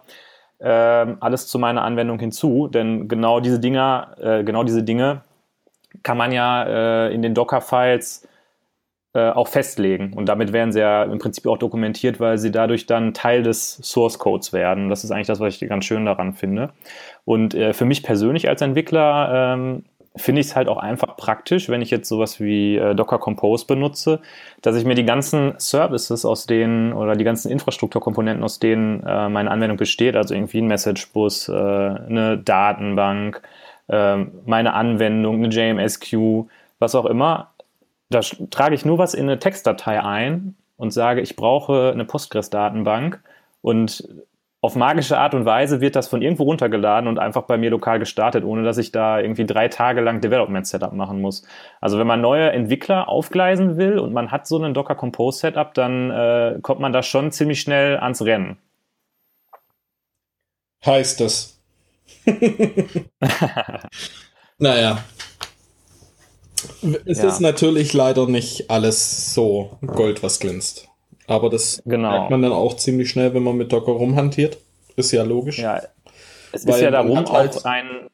[0.60, 0.67] äh,
[1.19, 2.69] alles zu meiner Anwendung hinzu.
[2.69, 5.23] Denn genau diese Dinger, äh, genau diese Dinge
[6.03, 8.27] kann man ja äh, in den Docker-Files
[9.13, 10.13] äh, auch festlegen.
[10.13, 13.77] Und damit werden sie ja im Prinzip auch dokumentiert, weil sie dadurch dann Teil des
[13.83, 14.89] Source Codes werden.
[14.89, 16.69] Das ist eigentlich das, was ich ganz schön daran finde.
[17.28, 19.84] Und äh, für mich persönlich als Entwickler ähm,
[20.16, 23.66] finde ich es halt auch einfach praktisch, wenn ich jetzt sowas wie äh, Docker Compose
[23.66, 24.22] benutze,
[24.62, 29.28] dass ich mir die ganzen Services aus denen oder die ganzen Infrastrukturkomponenten, aus denen äh,
[29.28, 33.42] meine Anwendung besteht, also irgendwie ein Messagebus, äh, eine Datenbank,
[33.90, 36.46] äh, meine Anwendung, eine JMSQ,
[36.80, 37.52] was auch immer,
[38.10, 43.22] da trage ich nur was in eine Textdatei ein und sage, ich brauche eine Postgres-Datenbank
[43.62, 44.08] und
[44.60, 48.00] auf magische Art und Weise wird das von irgendwo runtergeladen und einfach bei mir lokal
[48.00, 51.43] gestartet, ohne dass ich da irgendwie drei Tage lang Development-Setup machen muss.
[51.80, 55.74] Also wenn man neue Entwickler aufgleisen will und man hat so einen Docker Compose Setup,
[55.76, 58.58] dann äh, kommt man da schon ziemlich schnell ans Rennen.
[60.86, 61.62] Heißt das?
[64.58, 65.04] naja,
[67.06, 67.28] es ja.
[67.28, 70.89] ist natürlich leider nicht alles so Gold, was glänzt.
[71.28, 72.12] Aber das genau.
[72.12, 74.58] merkt man dann auch ziemlich schnell, wenn man mit Docker rumhantiert.
[74.96, 75.60] Ist ja logisch.
[75.60, 75.82] Ja.
[76.52, 78.10] Es ist ja darum halt auch ein,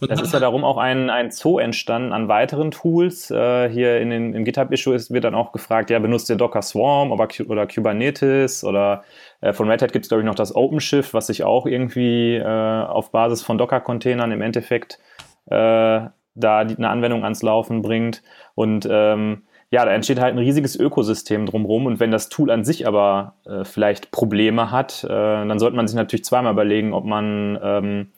[0.00, 3.30] es ist ja darum auch ein, ein Zoo entstanden an weiteren Tools.
[3.30, 7.12] Äh, hier in den, im GitHub-Issue wird dann auch gefragt, ja, benutzt ihr Docker Swarm
[7.12, 9.04] oder, oder Kubernetes oder
[9.40, 12.36] äh, von Red Hat gibt es, glaube ich, noch das OpenShift, was sich auch irgendwie
[12.36, 14.98] äh, auf Basis von Docker-Containern im Endeffekt
[15.46, 16.00] äh,
[16.34, 18.22] da die, eine Anwendung ans Laufen bringt.
[18.54, 21.86] Und ähm, ja, da entsteht halt ein riesiges Ökosystem drumherum.
[21.86, 25.88] Und wenn das Tool an sich aber äh, vielleicht Probleme hat, äh, dann sollte man
[25.88, 28.12] sich natürlich zweimal überlegen, ob man, ähm,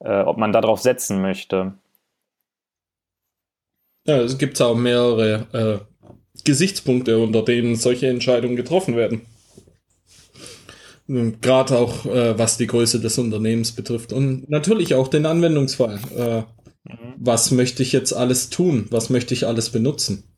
[0.00, 1.74] äh, ob man darauf setzen möchte.
[4.06, 9.22] Ja, es gibt auch mehrere äh, Gesichtspunkte, unter denen solche Entscheidungen getroffen werden.
[11.06, 15.98] Gerade auch äh, was die Größe des Unternehmens betrifft und natürlich auch den Anwendungsfall.
[16.16, 16.38] Äh,
[16.90, 17.14] mhm.
[17.16, 18.86] Was möchte ich jetzt alles tun?
[18.90, 20.31] Was möchte ich alles benutzen?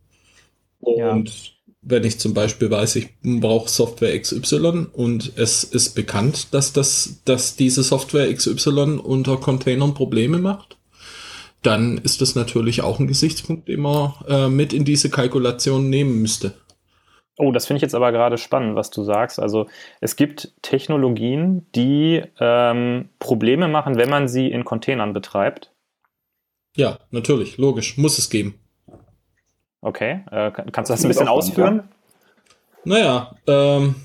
[0.85, 1.53] Und ja.
[1.83, 7.21] wenn ich zum Beispiel weiß, ich brauche Software XY und es ist bekannt, dass, das,
[7.25, 10.77] dass diese Software XY unter Containern Probleme macht,
[11.63, 16.21] dann ist das natürlich auch ein Gesichtspunkt, den man äh, mit in diese Kalkulation nehmen
[16.21, 16.55] müsste.
[17.37, 19.41] Oh, das finde ich jetzt aber gerade spannend, was du sagst.
[19.41, 19.67] Also
[20.01, 25.73] es gibt Technologien, die ähm, Probleme machen, wenn man sie in Containern betreibt.
[26.77, 28.55] Ja, natürlich, logisch, muss es geben.
[29.85, 31.83] Okay, äh, kannst du das ein bisschen ausführen?
[32.85, 33.97] Naja, ähm,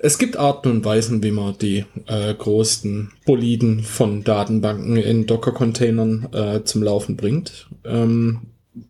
[0.00, 6.28] es gibt Arten und Weisen, wie man die äh, größten Boliden von Datenbanken in Docker-Containern
[6.32, 7.68] äh, zum Laufen bringt.
[7.84, 8.40] Ähm,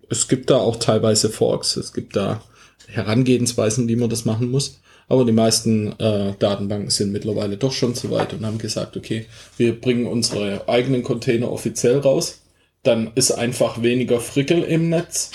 [0.08, 2.40] es gibt da auch teilweise Forks, es gibt da
[2.86, 4.80] Herangehensweisen, wie man das machen muss.
[5.08, 9.26] Aber die meisten äh, Datenbanken sind mittlerweile doch schon zu weit und haben gesagt, okay,
[9.58, 12.39] wir bringen unsere eigenen Container offiziell raus
[12.82, 15.30] dann ist einfach weniger Frickel im Netz.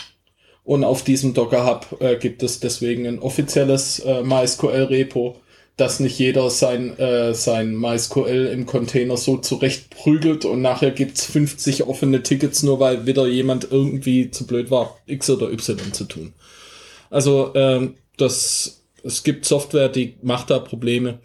[0.64, 5.36] Und auf diesem Docker Hub äh, gibt es deswegen ein offizielles äh, MySQL-Repo,
[5.78, 11.26] dass nicht jeder sein, äh, sein MySQL im Container so zurecht prügelt und nachher gibt's
[11.26, 16.06] 50 offene Tickets, nur weil wieder jemand irgendwie zu blöd war, X oder Y zu
[16.06, 16.34] tun.
[17.12, 21.20] Also ähm, das, es gibt Software, die macht da Probleme.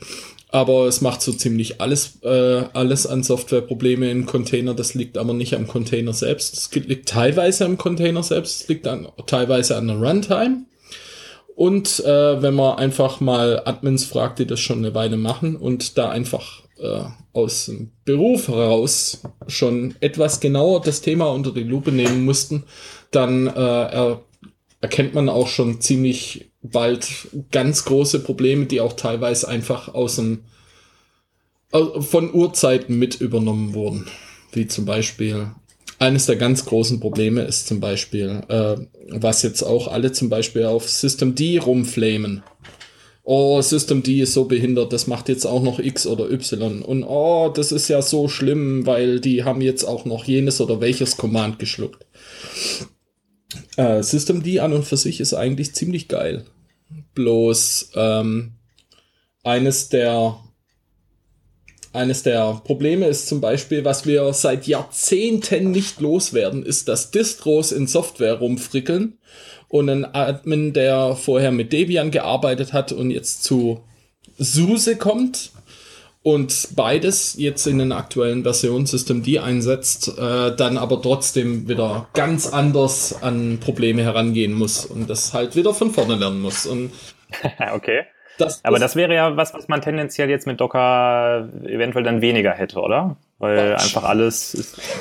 [0.53, 4.75] Aber es macht so ziemlich alles, äh, alles an Softwareprobleme in Container.
[4.75, 6.55] Das liegt aber nicht am Container selbst.
[6.55, 10.65] Es liegt teilweise am Container selbst, es liegt an, teilweise an der Runtime.
[11.55, 15.99] Und äh, wenn man einfach mal Admins fragt, die das schon eine Weile machen und
[15.99, 21.93] da einfach äh, aus dem Beruf heraus schon etwas genauer das Thema unter die Lupe
[21.93, 22.65] nehmen mussten,
[23.11, 24.23] dann äh, er,
[24.81, 30.45] erkennt man auch schon ziemlich bald ganz große Probleme, die auch teilweise einfach aus dem
[31.71, 34.09] von Urzeiten mit übernommen wurden.
[34.53, 35.53] Wie zum Beispiel
[36.01, 38.77] eines der ganz großen Probleme ist zum Beispiel, äh,
[39.09, 42.43] was jetzt auch alle zum Beispiel auf System D rumflamen.
[43.23, 46.83] Oh, System D ist so behindert, das macht jetzt auch noch X oder Y.
[46.83, 50.81] Und oh, das ist ja so schlimm, weil die haben jetzt auch noch jenes oder
[50.81, 52.07] welches Command geschluckt.
[53.77, 56.45] Äh, System D an und für sich ist eigentlich ziemlich geil.
[57.15, 58.53] Bloß ähm,
[59.43, 60.39] eines der
[61.93, 67.73] eines der Probleme ist zum Beispiel, was wir seit Jahrzehnten nicht loswerden, ist, dass Distros
[67.73, 69.19] in Software rumfrickeln
[69.69, 73.81] und ein Admin, der vorher mit Debian gearbeitet hat und jetzt zu
[74.39, 75.51] SUSE kommt,
[76.23, 82.09] und beides jetzt in den aktuellen Versionen System D einsetzt, äh, dann aber trotzdem wieder
[82.13, 86.67] ganz anders an Probleme herangehen muss und das halt wieder von vorne lernen muss.
[86.67, 86.93] Und
[87.73, 88.03] okay.
[88.37, 92.53] Das, aber das wäre ja was, was man tendenziell jetzt mit Docker eventuell dann weniger
[92.53, 93.17] hätte, oder?
[93.39, 93.83] Weil Quatsch.
[93.83, 94.79] einfach alles ist.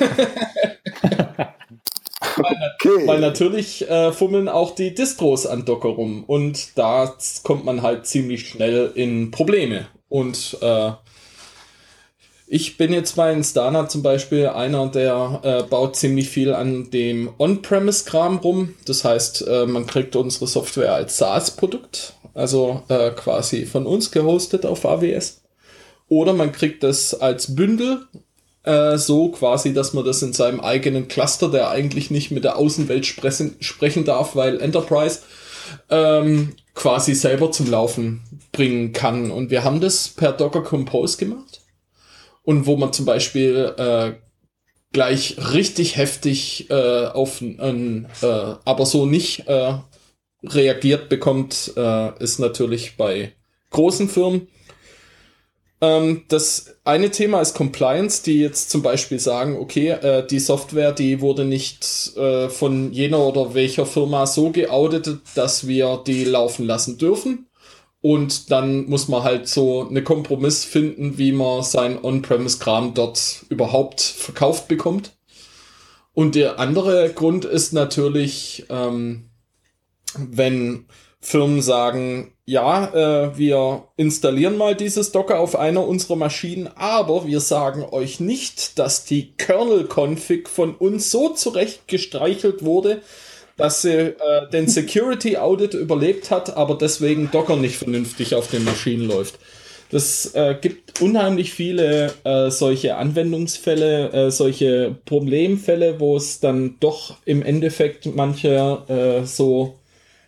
[2.36, 3.06] weil, okay.
[3.06, 8.06] weil, natürlich äh, fummeln auch die Distros an Docker rum und da kommt man halt
[8.06, 9.86] ziemlich schnell in Probleme.
[10.08, 10.90] Und äh,
[12.52, 17.30] ich bin jetzt bei Instana zum Beispiel einer, der äh, baut ziemlich viel an dem
[17.38, 18.74] On-Premise-Kram rum.
[18.86, 24.66] Das heißt, äh, man kriegt unsere Software als SaaS-Produkt, also äh, quasi von uns gehostet
[24.66, 25.42] auf AWS.
[26.08, 28.00] Oder man kriegt das als Bündel,
[28.64, 32.56] äh, so quasi, dass man das in seinem eigenen Cluster, der eigentlich nicht mit der
[32.56, 35.20] Außenwelt sprechen, sprechen darf, weil Enterprise,
[35.88, 39.30] ähm, quasi selber zum Laufen bringen kann.
[39.30, 41.59] Und wir haben das per Docker Compose gemacht
[42.42, 44.12] und wo man zum Beispiel äh,
[44.92, 49.74] gleich richtig heftig äh, auf ein, äh, aber so nicht äh,
[50.42, 53.32] reagiert bekommt, äh, ist natürlich bei
[53.70, 54.48] großen Firmen.
[55.80, 60.92] Ähm, das eine Thema ist Compliance, die jetzt zum Beispiel sagen, okay, äh, die Software,
[60.92, 66.66] die wurde nicht äh, von jener oder welcher Firma so geauditet, dass wir die laufen
[66.66, 67.46] lassen dürfen.
[68.02, 74.00] Und dann muss man halt so eine Kompromiss finden, wie man sein On-Premise-Kram dort überhaupt
[74.00, 75.12] verkauft bekommt.
[76.12, 79.30] Und der andere Grund ist natürlich, ähm,
[80.16, 80.86] wenn
[81.20, 87.40] Firmen sagen, ja, äh, wir installieren mal dieses Docker auf einer unserer Maschinen, aber wir
[87.40, 93.02] sagen euch nicht, dass die Kernel-Config von uns so zurecht gestreichelt wurde,
[93.60, 94.14] dass sie äh,
[94.52, 99.38] den Security Audit überlebt hat, aber deswegen Docker nicht vernünftig auf den Maschinen läuft.
[99.90, 107.16] Das äh, gibt unheimlich viele äh, solche Anwendungsfälle, äh, solche Problemfälle, wo es dann doch
[107.24, 109.80] im Endeffekt manche äh, so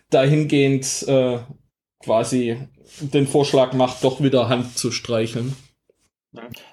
[0.09, 1.37] dahingehend äh,
[2.03, 2.57] quasi
[2.99, 5.55] den Vorschlag macht, doch wieder Hand zu streicheln.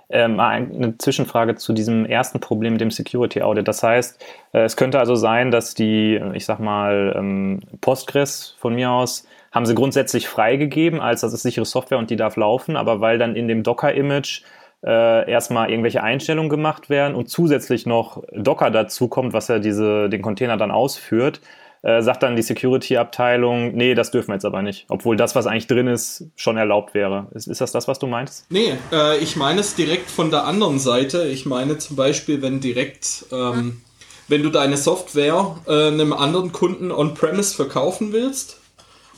[0.08, 3.68] Ähm, eine Zwischenfrage zu diesem ersten Problem mit dem Security Audit.
[3.68, 8.74] Das heißt, äh, es könnte also sein, dass die, ich sag mal, ähm, Postgres von
[8.74, 12.76] mir aus haben sie grundsätzlich freigegeben, als das ist sichere Software und die darf laufen,
[12.76, 14.42] aber weil dann in dem Docker-Image
[14.84, 20.08] äh, erstmal irgendwelche Einstellungen gemacht werden und zusätzlich noch Docker dazu kommt, was ja diese,
[20.08, 21.40] den Container dann ausführt,
[21.82, 24.84] äh, sagt dann die Security-Abteilung, nee, das dürfen wir jetzt aber nicht.
[24.88, 27.28] Obwohl das, was eigentlich drin ist, schon erlaubt wäre.
[27.34, 28.46] Ist, ist das das, was du meinst?
[28.50, 31.26] Nee, äh, ich meine es direkt von der anderen Seite.
[31.26, 33.80] Ich meine zum Beispiel, wenn direkt, ähm,
[34.28, 38.60] wenn du deine Software äh, einem anderen Kunden on-premise verkaufen willst,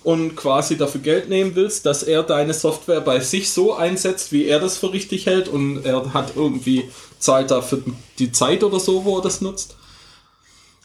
[0.04, 4.46] und quasi dafür Geld nehmen willst, dass er deine Software bei sich so einsetzt, wie
[4.46, 7.82] er das für richtig hält und er hat irgendwie zahlt dafür
[8.18, 9.76] die Zeit oder so, wo er das nutzt,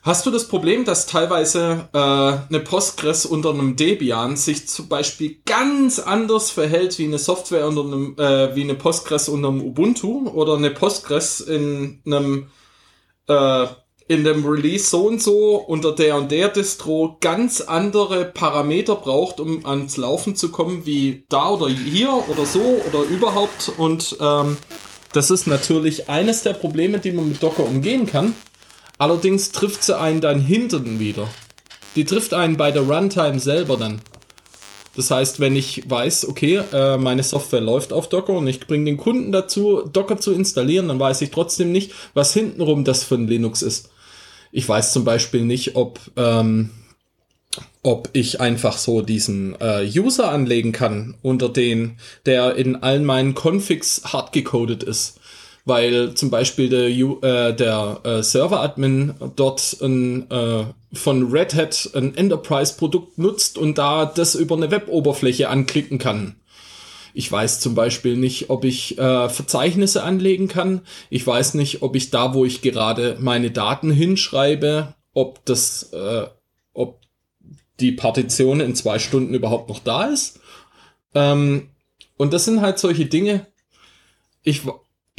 [0.08, 5.39] Hast du das Problem, dass teilweise äh, eine Postgres unter einem Debian sich zum Beispiel
[5.46, 10.30] ganz anders verhält wie eine Software unter einem, äh, wie eine Postgres unter einem Ubuntu
[10.30, 12.48] oder eine Postgres in einem
[13.28, 13.67] äh,
[14.08, 19.41] in dem Release so und so unter der und der Distro ganz andere Parameter braucht,
[19.41, 23.74] um ans Laufen zu kommen, wie da oder hier oder so oder überhaupt.
[23.78, 24.56] Und ähm,
[25.12, 28.34] das ist natürlich eines der Probleme, die man mit Docker umgehen kann.
[28.97, 31.27] Allerdings trifft sie einen dann hinten wieder.
[31.95, 34.01] Die trifft einen bei der Runtime selber dann.
[34.95, 38.86] Das heißt, wenn ich weiß, okay, äh, meine Software läuft auf Docker und ich bringe
[38.86, 43.27] den Kunden dazu, Docker zu installieren, dann weiß ich trotzdem nicht, was hintenrum das von
[43.27, 43.91] Linux ist.
[44.51, 46.71] Ich weiß zum Beispiel nicht, ob, ähm,
[47.83, 53.36] ob ich einfach so diesen äh, User anlegen kann, unter den, der in allen meinen
[53.36, 55.16] Configs hardgecodet ist
[55.67, 62.15] weil zum Beispiel der, äh, der äh, Server-Admin dort ein, äh, von Red Hat ein
[62.15, 66.38] Enterprise-Produkt nutzt und da das über eine Web-Oberfläche anklicken kann.
[67.13, 70.82] Ich weiß zum Beispiel nicht, ob ich äh, Verzeichnisse anlegen kann.
[71.10, 76.27] Ich weiß nicht, ob ich da, wo ich gerade meine Daten hinschreibe, ob das, äh,
[76.73, 77.01] ob
[77.82, 80.39] die Partition in zwei Stunden überhaupt noch da ist.
[81.13, 81.71] Ähm,
[82.15, 83.47] und das sind halt solche Dinge.
[84.43, 84.62] Ich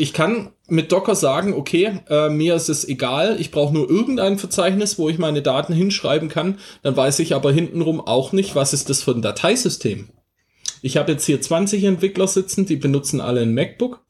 [0.00, 4.38] ich kann mit Docker sagen, okay, äh, mir ist es egal, ich brauche nur irgendein
[4.38, 8.72] Verzeichnis, wo ich meine Daten hinschreiben kann, dann weiß ich aber hintenrum auch nicht, was
[8.72, 10.08] ist das für ein Dateisystem.
[10.82, 14.04] Ich habe jetzt hier 20 Entwickler sitzen, die benutzen alle ein MacBook.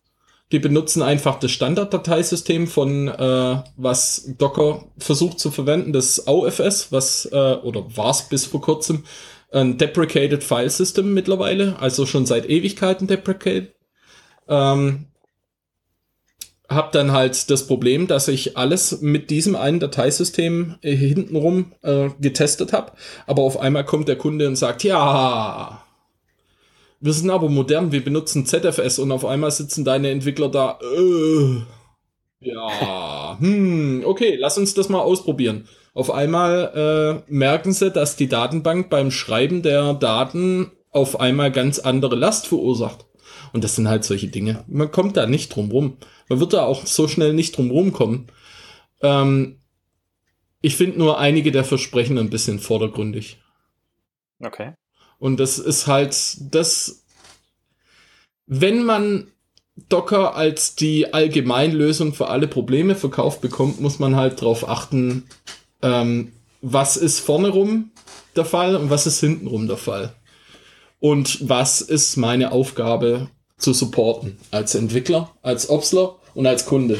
[0.53, 7.27] Die benutzen einfach das Standarddateisystem von äh, was Docker versucht zu verwenden, das AUFS, was
[7.33, 9.05] äh, oder war es bis vor kurzem
[9.53, 13.75] ein deprecated File System mittlerweile, also schon seit Ewigkeiten deprecated.
[14.49, 15.08] Ähm,
[16.69, 22.11] habe dann halt das Problem, dass ich alles mit diesem einen Dateisystem äh, hintenrum äh,
[22.21, 22.93] getestet habe,
[23.27, 25.83] aber auf einmal kommt der Kunde und sagt, ja,
[27.01, 31.63] wir sind aber modern, wir benutzen ZFS und auf einmal sitzen deine Entwickler da, äh,
[32.41, 35.67] ja, hm, okay, lass uns das mal ausprobieren.
[35.95, 41.79] Auf einmal äh, merken sie, dass die Datenbank beim Schreiben der Daten auf einmal ganz
[41.79, 43.08] andere Last verursacht.
[43.53, 44.65] Und das sind halt solche Dinge.
[44.67, 45.97] Man kommt da nicht drum rum.
[46.29, 48.27] Man wird da auch so schnell nicht drum rumkommen.
[49.03, 49.61] Ähm,
[50.61, 53.39] ich finde nur einige der Versprechen ein bisschen vordergründig.
[54.41, 54.75] Okay.
[55.19, 56.15] Und das ist halt
[56.53, 57.05] das,
[58.47, 59.29] wenn man
[59.89, 65.29] Docker als die Allgemeinlösung für alle Probleme verkauft bekommt, muss man halt darauf achten,
[65.83, 67.93] ähm, was ist vorne rum
[68.35, 70.15] der Fall und was ist hinten rum der Fall.
[70.99, 74.39] Und was ist meine Aufgabe zu supporten.
[74.51, 76.99] Als Entwickler, als Opsler und als Kunde.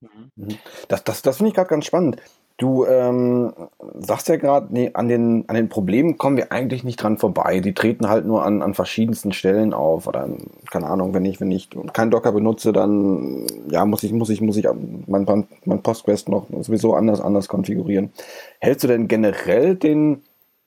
[0.00, 0.58] Mhm.
[0.88, 2.18] Das, das, das finde ich gerade ganz spannend.
[2.58, 3.52] Du ähm,
[4.00, 7.60] sagst ja gerade, nee, an den, an den Problemen kommen wir eigentlich nicht dran vorbei.
[7.60, 10.08] Die treten halt nur an, an verschiedensten Stellen auf.
[10.08, 10.28] Oder
[10.68, 14.40] keine Ahnung, wenn ich, wenn ich kein Docker benutze, dann ja, muss ich, muss ich,
[14.40, 14.66] muss ich
[15.06, 18.10] mein, mein Postgres noch sowieso anders, anders konfigurieren.
[18.58, 20.22] Hältst du denn generell den,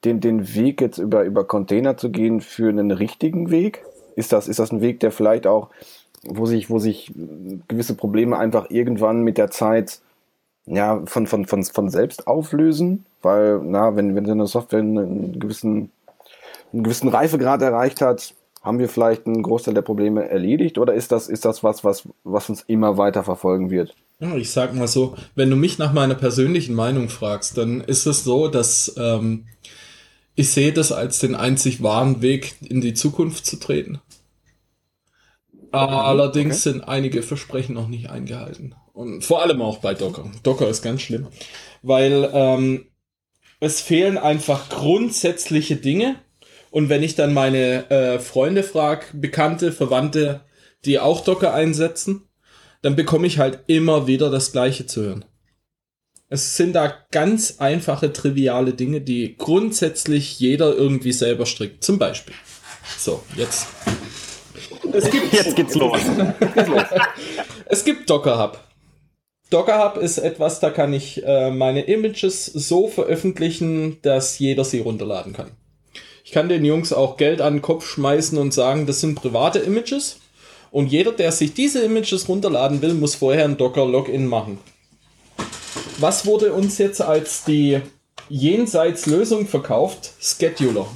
[0.06, 3.84] den, den Weg jetzt über, über Container zu gehen für einen richtigen Weg?
[4.16, 5.70] Ist das, ist das ein Weg, der vielleicht auch,
[6.24, 7.12] wo sich, wo sich
[7.68, 10.02] gewisse Probleme einfach irgendwann mit der Zeit
[10.66, 13.06] ja, von, von, von, von selbst auflösen?
[13.22, 15.92] Weil, na, wenn, wenn so eine Software einen gewissen,
[16.74, 21.12] einen gewissen Reifegrad erreicht hat, haben wir vielleicht einen Großteil der Probleme erledigt oder ist
[21.12, 23.96] das, ist das was, was, was uns immer weiter verfolgen wird?
[24.20, 28.06] Ja, ich sag mal so, wenn du mich nach meiner persönlichen Meinung fragst, dann ist
[28.06, 29.46] es so, dass ähm,
[30.36, 34.00] ich sehe das als den einzig wahren Weg in die Zukunft zu treten.
[35.72, 36.72] Allerdings okay.
[36.72, 38.76] sind einige Versprechen noch nicht eingehalten.
[38.94, 40.30] Und vor allem auch bei Docker.
[40.44, 41.28] Docker ist ganz schlimm,
[41.82, 42.86] weil ähm,
[43.60, 46.16] es fehlen einfach grundsätzliche Dinge.
[46.72, 50.42] Und wenn ich dann meine äh, Freunde frage, Bekannte, Verwandte,
[50.84, 52.24] die auch Docker einsetzen,
[52.82, 55.26] dann bekomme ich halt immer wieder das Gleiche zu hören.
[56.34, 61.84] Es sind da ganz einfache, triviale Dinge, die grundsätzlich jeder irgendwie selber strickt.
[61.84, 62.34] Zum Beispiel.
[62.98, 63.68] So, jetzt.
[64.94, 66.00] Es gibt, jetzt geht's los.
[67.66, 68.64] es gibt Docker Hub.
[69.50, 74.80] Docker Hub ist etwas, da kann ich äh, meine Images so veröffentlichen, dass jeder sie
[74.80, 75.52] runterladen kann.
[76.24, 79.60] Ich kann den Jungs auch Geld an den Kopf schmeißen und sagen, das sind private
[79.60, 80.22] Images.
[80.72, 84.60] Und jeder, der sich diese Images runterladen will, muss vorher ein Docker-Login machen.
[86.00, 87.82] Was wurde uns jetzt als die
[88.30, 90.14] Jenseits-Lösung verkauft?
[90.20, 90.88] Scheduler.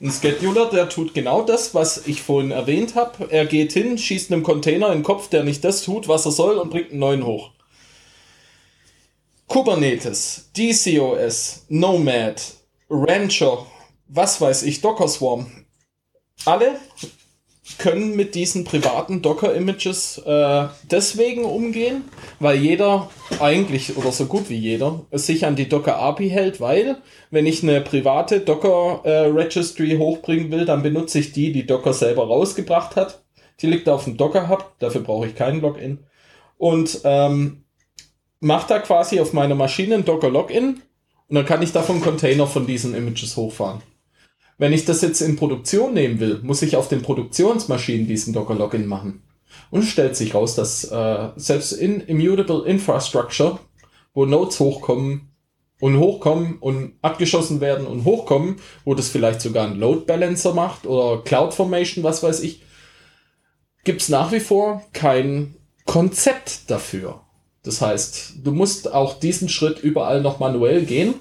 [0.00, 3.30] Ein Scheduler, der tut genau das, was ich vorhin erwähnt habe.
[3.30, 6.32] Er geht hin, schießt einem Container in den Kopf, der nicht das tut, was er
[6.32, 7.50] soll, und bringt einen neuen hoch.
[9.46, 12.42] Kubernetes, DCOS, Nomad,
[12.90, 13.64] Rancher,
[14.08, 15.46] was weiß ich, Docker Swarm.
[16.44, 16.78] Alle
[17.78, 22.04] können mit diesen privaten Docker-Images äh, deswegen umgehen,
[22.40, 23.10] weil jeder
[23.40, 26.96] eigentlich oder so gut wie jeder sich an die Docker API hält, weil
[27.30, 32.26] wenn ich eine private Docker äh, hochbringen will, dann benutze ich die, die Docker selber
[32.26, 33.22] rausgebracht hat.
[33.60, 36.00] Die liegt auf dem Docker Hub, dafür brauche ich keinen Login.
[36.58, 37.64] Und ähm,
[38.40, 40.82] mache da quasi auf meiner Maschine ein Docker Login
[41.28, 43.82] und dann kann ich davon Container von diesen Images hochfahren.
[44.58, 48.54] Wenn ich das jetzt in Produktion nehmen will, muss ich auf den Produktionsmaschinen diesen Docker
[48.54, 49.22] Login machen.
[49.70, 53.58] Und stellt sich raus, dass äh, selbst in Immutable Infrastructure,
[54.14, 55.28] wo Nodes hochkommen
[55.80, 60.86] und hochkommen und abgeschossen werden und hochkommen, wo das vielleicht sogar ein Load Balancer macht
[60.86, 62.62] oder Cloud Formation, was weiß ich,
[63.84, 65.54] gibt's nach wie vor kein
[65.84, 67.20] Konzept dafür.
[67.62, 71.14] Das heißt, du musst auch diesen Schritt überall noch manuell gehen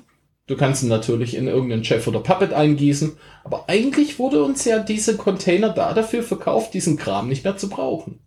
[0.48, 4.78] Du kannst ihn natürlich in irgendeinen Chef oder Puppet eingießen, aber eigentlich wurde uns ja
[4.80, 8.20] diese Container da dafür verkauft, diesen Kram nicht mehr zu brauchen.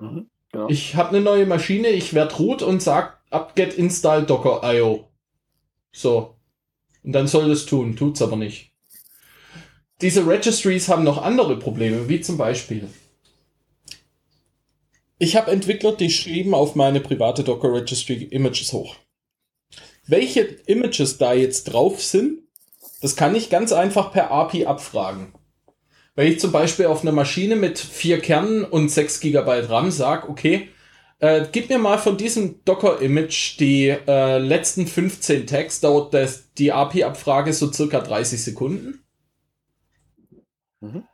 [0.00, 0.66] Mhm, ja.
[0.68, 5.08] Ich habe eine neue Maschine, ich werde root und sag apt-get install docker io.
[5.92, 6.34] So.
[7.04, 8.72] Und dann soll das tun, tut's aber nicht.
[10.00, 12.88] Diese Registries haben noch andere Probleme, wie zum Beispiel.
[15.18, 18.96] Ich habe Entwickler, die schrieben auf meine private Docker Registry Images hoch
[20.06, 22.40] welche Images da jetzt drauf sind,
[23.00, 25.34] das kann ich ganz einfach per API abfragen.
[26.14, 30.28] Wenn ich zum Beispiel auf einer Maschine mit vier Kernen und 6 GB RAM sage,
[30.28, 30.68] okay,
[31.20, 36.72] äh, gib mir mal von diesem Docker-Image die äh, letzten 15 Tags, dauert das, die
[36.72, 39.04] API-Abfrage so circa 30 Sekunden.
[40.80, 41.04] Mhm.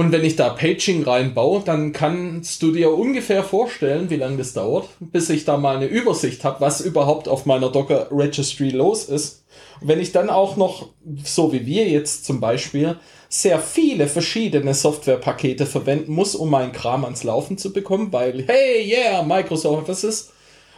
[0.00, 4.54] Und wenn ich da Paging reinbaue, dann kannst du dir ungefähr vorstellen, wie lange das
[4.54, 9.04] dauert, bis ich da mal eine Übersicht habe, was überhaupt auf meiner Docker Registry los
[9.04, 9.44] ist.
[9.82, 10.88] Und wenn ich dann auch noch,
[11.22, 12.96] so wie wir jetzt zum Beispiel,
[13.28, 18.82] sehr viele verschiedene Softwarepakete verwenden muss, um meinen Kram ans Laufen zu bekommen, weil, hey,
[18.90, 20.32] yeah, Microsoft Office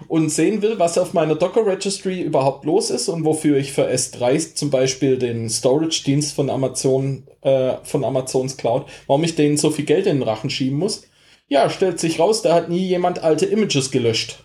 [0.09, 3.89] und sehen will, was auf meiner Docker Registry überhaupt los ist und wofür ich für
[3.89, 9.71] S3 zum Beispiel den Storage-Dienst von Amazon, äh, von Amazons Cloud, warum ich denen so
[9.71, 11.03] viel Geld in den Rachen schieben muss.
[11.49, 14.45] Ja, stellt sich raus, da hat nie jemand alte Images gelöscht.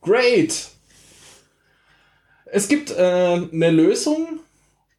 [0.00, 0.70] Great!
[2.46, 4.40] Es gibt äh, eine Lösung,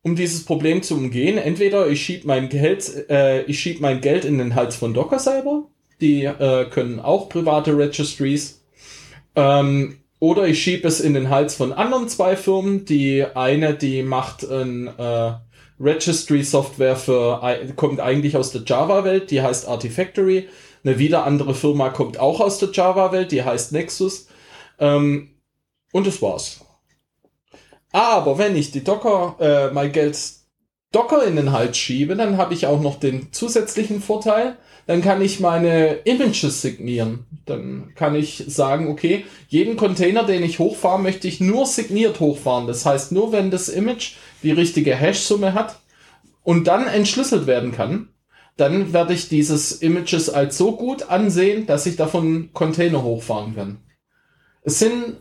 [0.03, 1.37] um dieses Problem zu umgehen.
[1.37, 5.67] Entweder ich schieb mein Geld, äh, schieb mein Geld in den Hals von Docker selber.
[5.99, 8.60] Die äh, können auch private Registries
[9.35, 12.85] ähm, oder ich schiebe es in den Hals von anderen zwei Firmen.
[12.85, 15.33] Die eine, die macht ein äh,
[15.79, 17.41] Registry-Software für,
[17.75, 20.47] kommt eigentlich aus der Java-Welt, die heißt Artifactory.
[20.83, 24.27] Eine wieder andere Firma kommt auch aus der Java-Welt, die heißt Nexus.
[24.79, 25.31] Ähm,
[25.91, 26.61] und das war's.
[27.91, 30.17] Aber wenn ich die Docker, äh, mein Geld
[30.91, 34.57] Docker in den Hals schiebe, dann habe ich auch noch den zusätzlichen Vorteil,
[34.87, 37.25] dann kann ich meine Images signieren.
[37.45, 42.67] Dann kann ich sagen, okay, jeden Container, den ich hochfahre, möchte ich nur signiert hochfahren.
[42.67, 44.13] Das heißt, nur wenn das Image
[44.43, 45.79] die richtige Hash-Summe hat
[46.43, 48.09] und dann entschlüsselt werden kann,
[48.57, 53.77] dann werde ich dieses Images als so gut ansehen, dass ich davon Container hochfahren kann.
[54.63, 55.17] Es sind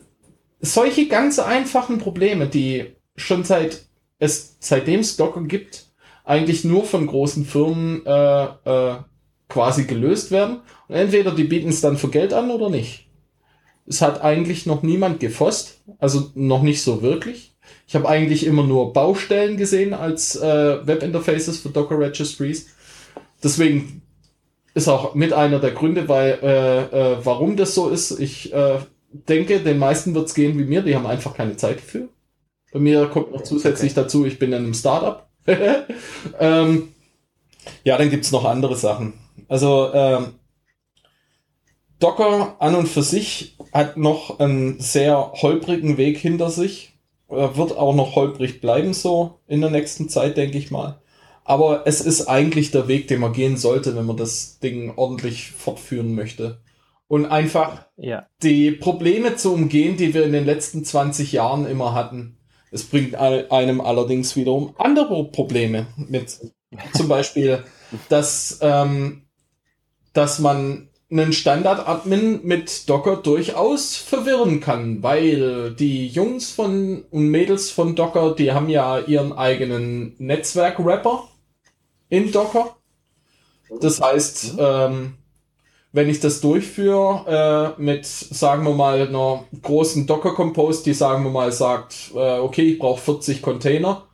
[0.61, 3.87] solche ganz einfachen Probleme, die schon seit
[4.21, 5.87] es seitdem es Docker gibt,
[6.25, 8.97] eigentlich nur von großen Firmen äh, äh,
[9.51, 10.61] quasi gelöst werden.
[10.89, 13.07] Und entweder die bieten es dann für Geld an oder nicht.
[13.87, 17.55] Es hat eigentlich noch niemand gefosst, also noch nicht so wirklich.
[17.87, 22.69] Ich habe eigentlich immer nur Baustellen gesehen als äh, Webinterfaces für Docker Registries.
[23.43, 24.03] Deswegen
[24.75, 28.19] ist auch mit einer der Gründe, weil äh, äh, warum das so ist.
[28.21, 28.79] Ich äh,
[29.11, 32.09] denke, den meisten wird es gehen wie mir, die haben einfach keine Zeit dafür.
[32.73, 34.03] Bei mir kommt noch zusätzlich okay.
[34.03, 35.29] dazu, ich bin in einem Startup.
[36.39, 36.89] ähm,
[37.83, 39.15] ja, dann gibt's noch andere Sachen.
[39.49, 40.35] Also ähm,
[41.99, 46.99] Docker an und für sich hat noch einen sehr holprigen Weg hinter sich.
[47.29, 51.01] Wird auch noch holprig bleiben so in der nächsten Zeit, denke ich mal.
[51.45, 55.53] Aber es ist eigentlich der Weg, den man gehen sollte, wenn man das Ding ordentlich
[55.53, 56.61] fortführen möchte.
[57.07, 58.27] Und einfach ja.
[58.43, 62.37] die Probleme zu umgehen, die wir in den letzten 20 Jahren immer hatten.
[62.71, 66.39] Es bringt einem allerdings wiederum andere Probleme mit.
[66.95, 67.65] Zum Beispiel,
[68.09, 69.23] dass, ähm,
[70.13, 77.71] dass man einen Standard-Admin mit Docker durchaus verwirren kann, weil die Jungs von und Mädels
[77.71, 81.29] von Docker, die haben ja ihren eigenen Netzwerk-Rapper
[82.09, 82.77] in Docker.
[83.81, 85.15] Das heißt, ähm,
[85.93, 91.31] wenn ich das durchführe äh, mit, sagen wir mal, einer großen Docker-Compose, die, sagen wir
[91.31, 94.07] mal, sagt, äh, okay, ich brauche 40 Container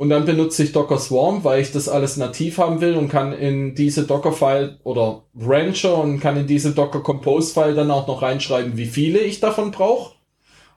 [0.00, 3.34] und dann benutze ich Docker Swarm, weil ich das alles nativ haben will und kann
[3.34, 8.78] in diese Docker-File oder Rancher und kann in diese Docker Compose-File dann auch noch reinschreiben,
[8.78, 10.14] wie viele ich davon brauche.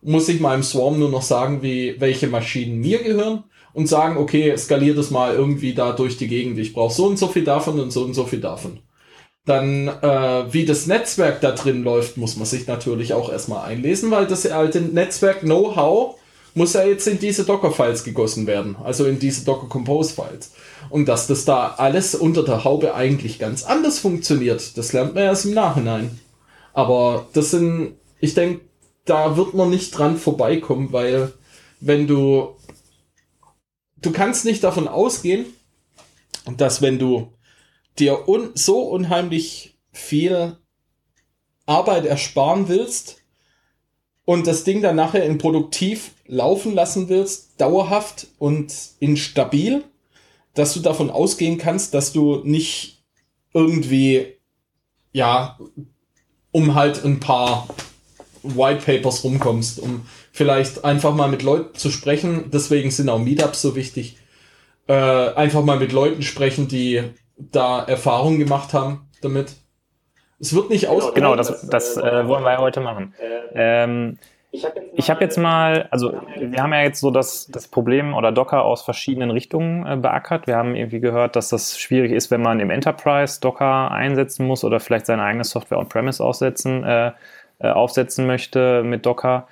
[0.01, 4.57] Muss ich meinem Swarm nur noch sagen, wie, welche Maschinen mir gehören und sagen, okay,
[4.57, 6.59] skalier das mal irgendwie da durch die Gegend.
[6.59, 8.79] Ich brauche so und so viel davon und so und so viel davon.
[9.45, 14.11] Dann, äh, wie das Netzwerk da drin läuft, muss man sich natürlich auch erstmal einlesen,
[14.11, 16.17] weil das alte Netzwerk-Know-how
[16.55, 20.51] muss ja jetzt in diese Docker-Files gegossen werden, also in diese Docker-Compose-Files.
[20.89, 25.23] Und dass das da alles unter der Haube eigentlich ganz anders funktioniert, das lernt man
[25.23, 26.19] erst im Nachhinein.
[26.73, 28.61] Aber das sind, ich denke,
[29.05, 31.33] da wird man nicht dran vorbeikommen, weil
[31.79, 32.55] wenn du,
[34.01, 35.45] du kannst nicht davon ausgehen,
[36.57, 37.33] dass wenn du
[37.99, 40.57] dir un so unheimlich viel
[41.65, 43.22] Arbeit ersparen willst
[44.25, 49.83] und das Ding dann nachher in produktiv laufen lassen willst, dauerhaft und instabil,
[50.53, 53.03] dass du davon ausgehen kannst, dass du nicht
[53.53, 54.27] irgendwie,
[55.11, 55.59] ja,
[56.51, 57.67] um halt ein paar
[58.43, 62.49] White Papers rumkommst, um vielleicht einfach mal mit Leuten zu sprechen.
[62.51, 64.17] Deswegen sind auch Meetups so wichtig.
[64.87, 67.03] Äh, einfach mal mit Leuten sprechen, die
[67.37, 69.55] da Erfahrungen gemacht haben damit.
[70.43, 71.13] Es wird nicht aus.
[71.13, 73.13] Genau, das, das äh, wollen wir ja heute machen.
[73.55, 74.17] Ähm,
[74.51, 78.65] ich habe jetzt mal, also wir haben ja jetzt so das, das Problem oder Docker
[78.65, 80.45] aus verschiedenen Richtungen äh, beackert.
[80.45, 84.65] Wir haben irgendwie gehört, dass das schwierig ist, wenn man im Enterprise Docker einsetzen muss
[84.65, 87.13] oder vielleicht seine eigene Software on-premise aufsetzen, äh,
[87.59, 89.47] äh, aufsetzen möchte mit Docker.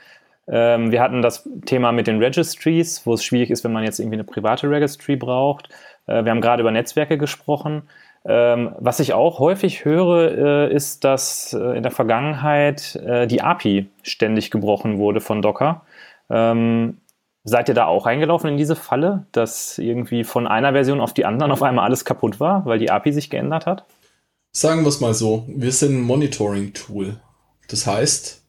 [0.49, 3.99] Ähm, wir hatten das Thema mit den Registries, wo es schwierig ist, wenn man jetzt
[3.99, 5.69] irgendwie eine private Registry braucht.
[6.05, 7.83] Äh, wir haben gerade über Netzwerke gesprochen.
[8.23, 12.99] Ähm, was ich auch häufig höre, äh, ist, dass äh, in der Vergangenheit
[13.29, 15.81] die API ständig gebrochen wurde von Docker.
[16.29, 16.97] Ähm,
[17.43, 21.25] seid ihr da auch eingelaufen in diese Falle, dass irgendwie von einer Version auf die
[21.25, 23.85] anderen auf einmal alles kaputt war, weil die API sich geändert hat?
[24.51, 27.19] Sagen wir es mal so, wir sind ein Monitoring-Tool.
[27.69, 28.41] Das heißt,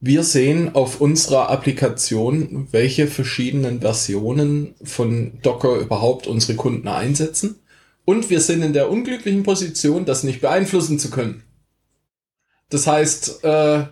[0.00, 7.56] wir sehen auf unserer Applikation, welche verschiedenen Versionen von Docker überhaupt unsere Kunden einsetzen.
[8.08, 11.42] Und wir sind in der unglücklichen Position, das nicht beeinflussen zu können.
[12.70, 13.84] Das heißt, äh,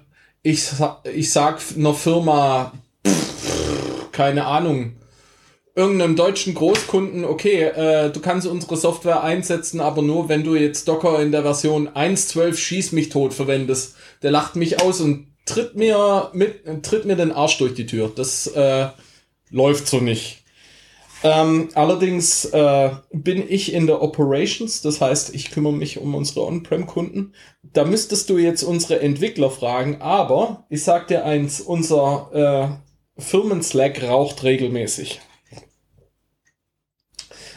[0.42, 0.70] ich,
[1.12, 2.72] ich sag einer Firma,
[3.06, 4.96] pff, keine Ahnung,
[5.74, 10.88] irgendeinem deutschen Großkunden, okay, äh, du kannst unsere Software einsetzen, aber nur wenn du jetzt
[10.88, 13.96] Docker in der Version 1.12 schieß mich tot verwendest.
[14.22, 18.10] Der lacht mich aus und tritt mir mit, tritt mir den Arsch durch die Tür.
[18.16, 18.86] Das äh,
[19.50, 20.45] läuft so nicht.
[21.22, 26.46] Ähm, allerdings äh, bin ich in der Operations, das heißt, ich kümmere mich um unsere
[26.46, 27.32] On-Prem-Kunden.
[27.62, 32.80] Da müsstest du jetzt unsere Entwickler fragen, aber ich sag dir eins, unser
[33.16, 35.20] äh, Firmen-Slack raucht regelmäßig.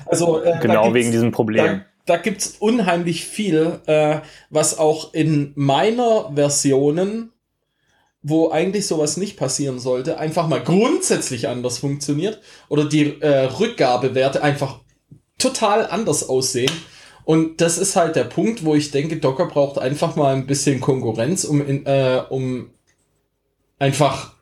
[0.05, 1.83] Also, äh, genau wegen diesem Problem.
[2.05, 7.33] Da, da gibt's unheimlich viel, äh, was auch in meiner Versionen
[8.21, 14.43] wo eigentlich sowas nicht passieren sollte, einfach mal grundsätzlich anders funktioniert oder die äh, Rückgabewerte
[14.43, 14.79] einfach
[15.37, 16.71] total anders aussehen.
[17.23, 20.81] Und das ist halt der Punkt, wo ich denke, Docker braucht einfach mal ein bisschen
[20.81, 22.71] Konkurrenz, um, in, äh, um
[23.77, 24.33] einfach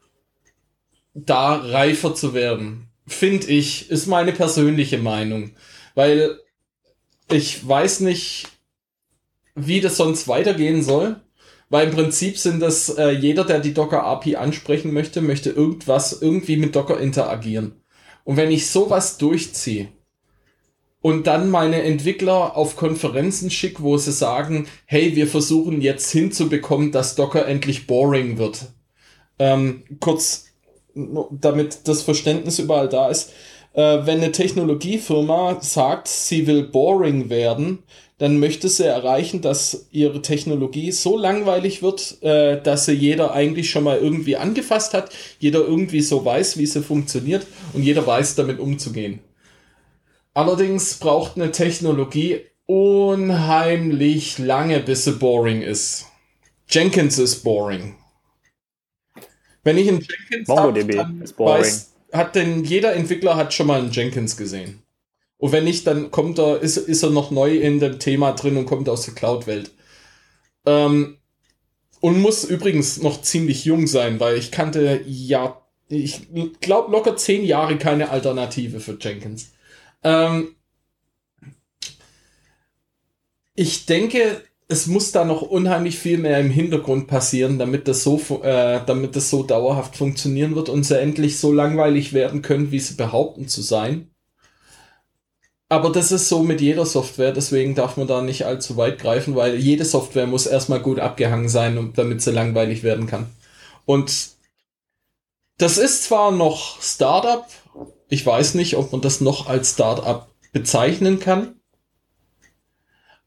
[1.14, 2.90] da reifer zu werden.
[3.06, 5.52] Finde ich, ist meine persönliche Meinung.
[5.96, 6.40] Weil
[7.32, 8.48] ich weiß nicht,
[9.56, 11.20] wie das sonst weitergehen soll.
[11.70, 16.22] Weil im Prinzip sind das, äh, jeder, der die Docker API ansprechen möchte, möchte irgendwas
[16.22, 17.82] irgendwie mit Docker interagieren.
[18.24, 19.90] Und wenn ich sowas durchziehe
[21.02, 26.92] und dann meine Entwickler auf Konferenzen schicke, wo sie sagen, hey, wir versuchen jetzt hinzubekommen,
[26.92, 28.74] dass Docker endlich boring wird.
[29.40, 30.46] Ähm, kurz,
[30.96, 33.32] damit das Verständnis überall da ist.
[33.74, 37.84] Äh, wenn eine Technologiefirma sagt, sie will boring werden,
[38.18, 43.70] dann möchte sie erreichen, dass ihre Technologie so langweilig wird, äh, dass sie jeder eigentlich
[43.70, 48.36] schon mal irgendwie angefasst hat, jeder irgendwie so weiß, wie sie funktioniert und jeder weiß,
[48.36, 49.20] damit umzugehen.
[50.34, 56.06] Allerdings braucht eine Technologie unheimlich lange, bis sie boring ist.
[56.70, 57.96] Jenkins ist boring.
[59.64, 61.62] Wenn ich einen Jenkins MongoDB hab, ist boring.
[61.62, 64.82] Weiß, hat denn jeder Entwickler hat schon mal einen Jenkins gesehen.
[65.38, 68.58] Und wenn nicht, dann kommt er, ist, ist er noch neu in dem Thema drin
[68.58, 69.72] und kommt aus der Cloud-Welt.
[70.66, 71.18] Ähm,
[72.00, 76.28] und muss übrigens noch ziemlich jung sein, weil ich kannte ja, ich
[76.62, 79.52] glaube locker zehn Jahre keine Alternative für Jenkins.
[80.04, 80.56] Ähm,
[83.56, 88.20] ich denke, es muss da noch unheimlich viel mehr im Hintergrund passieren, damit das so,
[88.44, 92.80] äh, damit das so dauerhaft funktionieren wird und sie endlich so langweilig werden können, wie
[92.80, 94.12] sie behaupten zu sein.
[95.70, 99.36] Aber das ist so mit jeder Software, deswegen darf man da nicht allzu weit greifen,
[99.36, 103.28] weil jede Software muss erstmal gut abgehangen sein, damit sie langweilig werden kann.
[103.86, 104.30] Und
[105.58, 107.46] das ist zwar noch Startup,
[108.10, 111.60] ich weiß nicht, ob man das noch als Startup bezeichnen kann,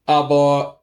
[0.05, 0.80] aber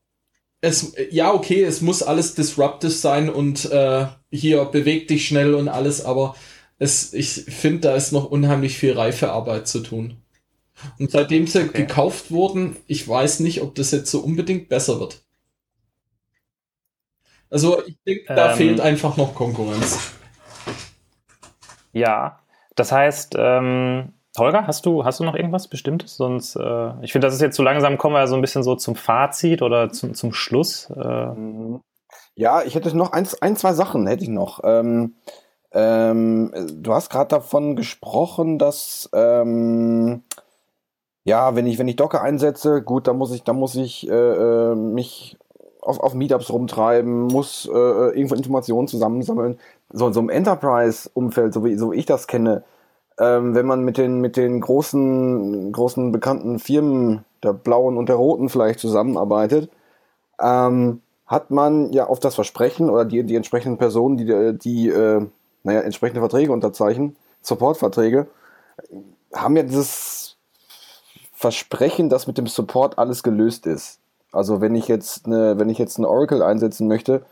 [0.61, 5.69] es, ja, okay, es muss alles disruptive sein und äh, hier beweg dich schnell und
[5.69, 6.35] alles, aber
[6.79, 10.17] es, ich finde, da ist noch unheimlich viel Reifearbeit zu tun.
[10.99, 11.87] Und seitdem sie okay.
[11.87, 15.23] gekauft wurden, ich weiß nicht, ob das jetzt so unbedingt besser wird.
[17.51, 20.13] Also ich denke, da ähm, fehlt einfach noch Konkurrenz.
[21.93, 22.41] Ja,
[22.77, 26.17] das heißt, ähm, Holger, hast du, hast du noch irgendwas Bestimmtes?
[26.17, 28.75] Sonst, äh, ich finde, das ist jetzt so langsam, kommen wir so ein bisschen so
[28.75, 30.91] zum Fazit oder zum, zum Schluss.
[30.91, 31.35] Äh.
[32.35, 34.61] Ja, ich hätte noch ein, ein, zwei Sachen hätte ich noch.
[34.65, 35.15] Ähm,
[35.73, 40.23] ähm, du hast gerade davon gesprochen, dass ähm,
[41.25, 44.13] ja, wenn ich, wenn ich Docker einsetze, gut, dann muss ich, dann muss ich äh,
[44.15, 45.37] äh, mich
[45.83, 49.59] auf, auf Meetups rumtreiben, muss äh, äh, irgendwo Informationen zusammensammeln.
[49.93, 52.65] So, so im Enterprise-Umfeld, so wie, so wie ich das kenne,
[53.19, 58.17] ähm, wenn man mit den, mit den großen, großen bekannten Firmen, der blauen und der
[58.17, 59.71] roten vielleicht zusammenarbeitet,
[60.41, 65.27] ähm, hat man ja auf das Versprechen oder die, die entsprechenden Personen, die, die äh,
[65.63, 68.29] naja, entsprechende Verträge unterzeichnen, Supportverträge,
[69.35, 70.37] haben ja dieses
[71.33, 74.01] versprechen, dass mit dem Support alles gelöst ist.
[74.33, 77.23] Also wenn ich jetzt eine, wenn ich jetzt ein Oracle einsetzen möchte,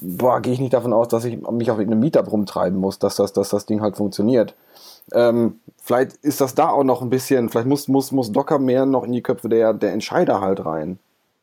[0.00, 3.16] boah, gehe ich nicht davon aus, dass ich mich auf einem Meetup rumtreiben muss, dass
[3.16, 4.54] das, dass das Ding halt funktioniert.
[5.12, 8.86] Ähm, vielleicht ist das da auch noch ein bisschen, vielleicht muss, muss, muss Docker mehr
[8.86, 10.98] noch in die Köpfe der, der Entscheider halt rein.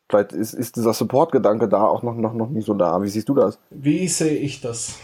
[0.09, 3.01] Vielleicht ist, ist dieser Support-Gedanke da auch noch, noch, noch nicht so da.
[3.01, 3.59] Wie siehst du das?
[3.69, 4.95] Wie sehe ich das?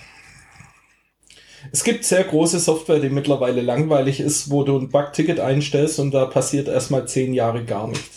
[1.71, 6.13] Es gibt sehr große Software, die mittlerweile langweilig ist, wo du ein Bug-Ticket einstellst und
[6.13, 8.16] da passiert erstmal zehn Jahre gar nichts.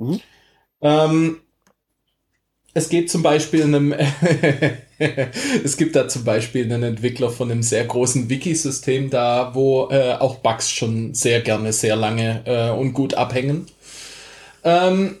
[0.00, 0.20] Mhm.
[0.80, 1.40] Ähm,
[2.72, 3.92] es gibt zum Beispiel einem,
[5.64, 10.14] es gibt da zum Beispiel einen Entwickler von einem sehr großen Wiki-System da, wo äh,
[10.14, 13.66] auch Bugs schon sehr gerne, sehr lange äh, und gut abhängen.
[14.62, 15.16] Ähm,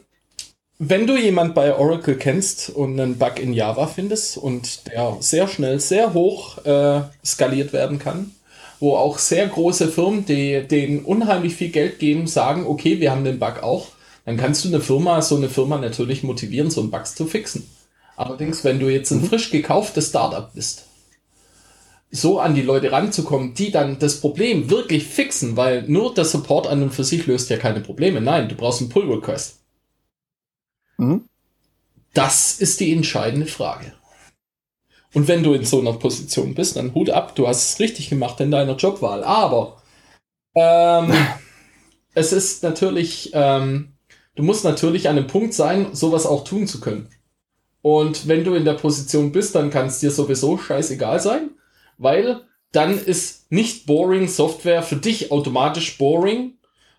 [0.78, 5.46] wenn du jemand bei Oracle kennst und einen Bug in Java findest und der sehr
[5.46, 8.30] schnell, sehr hoch äh, skaliert werden kann,
[8.78, 13.24] wo auch sehr große Firmen, die denen unheimlich viel Geld geben, sagen, okay, wir haben
[13.24, 13.88] den Bug auch,
[14.24, 17.68] dann kannst du eine Firma, so eine Firma natürlich motivieren, so einen Bug zu fixen.
[18.16, 19.26] Allerdings, wenn du jetzt ein mhm.
[19.26, 20.86] frisch gekauftes Startup bist,
[22.10, 26.66] so an die Leute ranzukommen, die dann das Problem wirklich fixen, weil nur der Support
[26.66, 28.20] an und für sich löst ja keine Probleme.
[28.20, 29.60] Nein, du brauchst einen Pull Request.
[30.98, 31.24] Mhm.
[32.12, 33.92] Das ist die entscheidende Frage.
[35.14, 38.08] Und wenn du in so einer Position bist, dann Hut ab, du hast es richtig
[38.08, 39.24] gemacht in deiner Jobwahl.
[39.24, 39.80] Aber
[40.54, 41.12] ähm,
[42.14, 43.92] es ist natürlich, ähm,
[44.40, 47.08] du musst natürlich an einem Punkt sein, sowas auch tun zu können.
[47.82, 51.50] Und wenn du in der Position bist, dann kann es dir sowieso scheißegal sein,
[51.98, 52.40] weil
[52.72, 56.54] dann ist nicht boring Software für dich automatisch boring,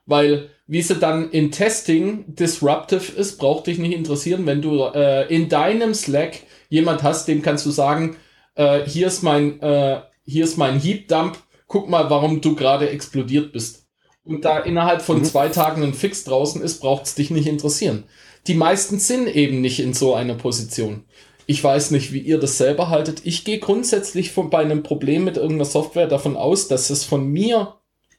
[0.05, 5.33] weil wie sie dann in Testing disruptive ist, braucht dich nicht interessieren, wenn du äh,
[5.33, 8.17] in deinem Slack jemand hast, dem kannst du sagen,
[8.53, 12.89] äh, hier ist mein, äh, hier ist mein Heap Dump, guck mal, warum du gerade
[12.89, 13.80] explodiert bist.
[14.23, 15.23] Und da innerhalb von mhm.
[15.25, 18.03] zwei Tagen ein Fix draußen ist, braucht es dich nicht interessieren.
[18.47, 21.05] Die meisten sind eben nicht in so einer Position.
[21.47, 23.21] Ich weiß nicht, wie ihr das selber haltet.
[23.25, 27.27] Ich gehe grundsätzlich von, bei einem Problem mit irgendeiner Software davon aus, dass es von
[27.27, 27.75] mir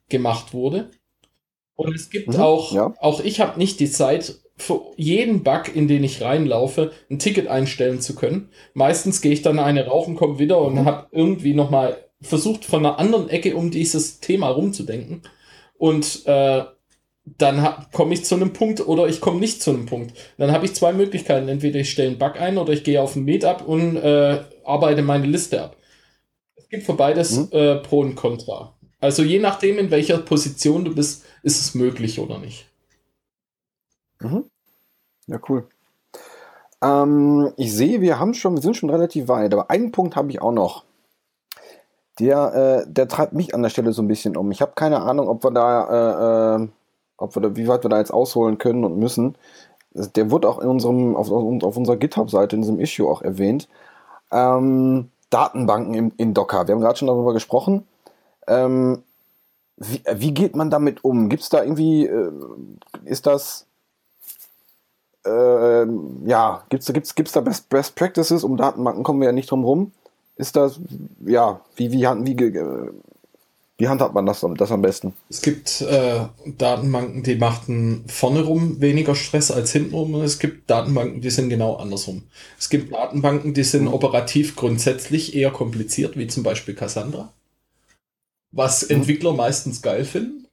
[0.08, 0.90] gemacht wurde.
[1.74, 2.94] Und es gibt mhm, auch, ja.
[3.00, 7.48] auch ich habe nicht die Zeit, für jeden Bug, in den ich reinlaufe, ein Ticket
[7.48, 8.50] einstellen zu können.
[8.74, 10.84] Meistens gehe ich dann eine rauchen, komme wieder und mhm.
[10.84, 15.22] habe irgendwie nochmal versucht, von einer anderen Ecke um dieses Thema rumzudenken.
[15.82, 16.62] Und äh,
[17.24, 20.16] dann komme ich zu einem Punkt oder ich komme nicht zu einem Punkt.
[20.38, 21.48] Dann habe ich zwei Möglichkeiten.
[21.48, 25.02] Entweder ich stelle einen Bug ein oder ich gehe auf ein Meetup und äh, arbeite
[25.02, 25.76] meine Liste ab.
[26.54, 27.48] Es gibt für beides mhm.
[27.50, 28.76] äh, Pro und Contra.
[29.00, 32.66] Also je nachdem, in welcher Position du bist, ist es möglich oder nicht.
[34.20, 34.44] Mhm.
[35.26, 35.66] Ja, cool.
[36.80, 40.30] Ähm, ich sehe, wir haben schon, wir sind schon relativ weit, aber einen Punkt habe
[40.30, 40.84] ich auch noch.
[42.18, 44.50] Der, äh, der treibt mich an der Stelle so ein bisschen um.
[44.50, 46.68] Ich habe keine Ahnung, ob wir da, äh, äh
[47.16, 49.36] ob wir da, wie weit wir da jetzt ausholen können und müssen.
[49.94, 53.68] Der wurde auch in unserem, auf, auf unserer GitHub-Seite, in diesem Issue auch erwähnt.
[54.30, 56.66] Ähm, Datenbanken im, in Docker.
[56.66, 57.86] Wir haben gerade schon darüber gesprochen.
[58.46, 59.02] Ähm,
[59.76, 61.28] wie, wie, geht man damit um?
[61.28, 62.32] Gibt es da irgendwie, äh,
[63.04, 63.66] ist das,
[65.24, 65.86] äh,
[66.24, 68.44] ja, gibt es gibt's, gibt's da Best, Best Practices?
[68.44, 69.92] Um Datenbanken kommen wir ja nicht drum rum.
[70.36, 70.80] Ist das,
[71.26, 72.60] ja, wie, wie, wie, wie,
[73.82, 75.12] wie handhabt man das, das am besten?
[75.28, 80.14] Es gibt äh, Datenbanken, die machten vorne rum weniger Stress als hinten rum.
[80.14, 82.22] Und es gibt Datenbanken, die sind genau andersrum.
[82.58, 83.94] Es gibt Datenbanken, die sind mhm.
[83.94, 87.32] operativ grundsätzlich eher kompliziert, wie zum Beispiel Cassandra.
[88.52, 88.96] Was mhm.
[88.96, 90.46] Entwickler meistens geil finden.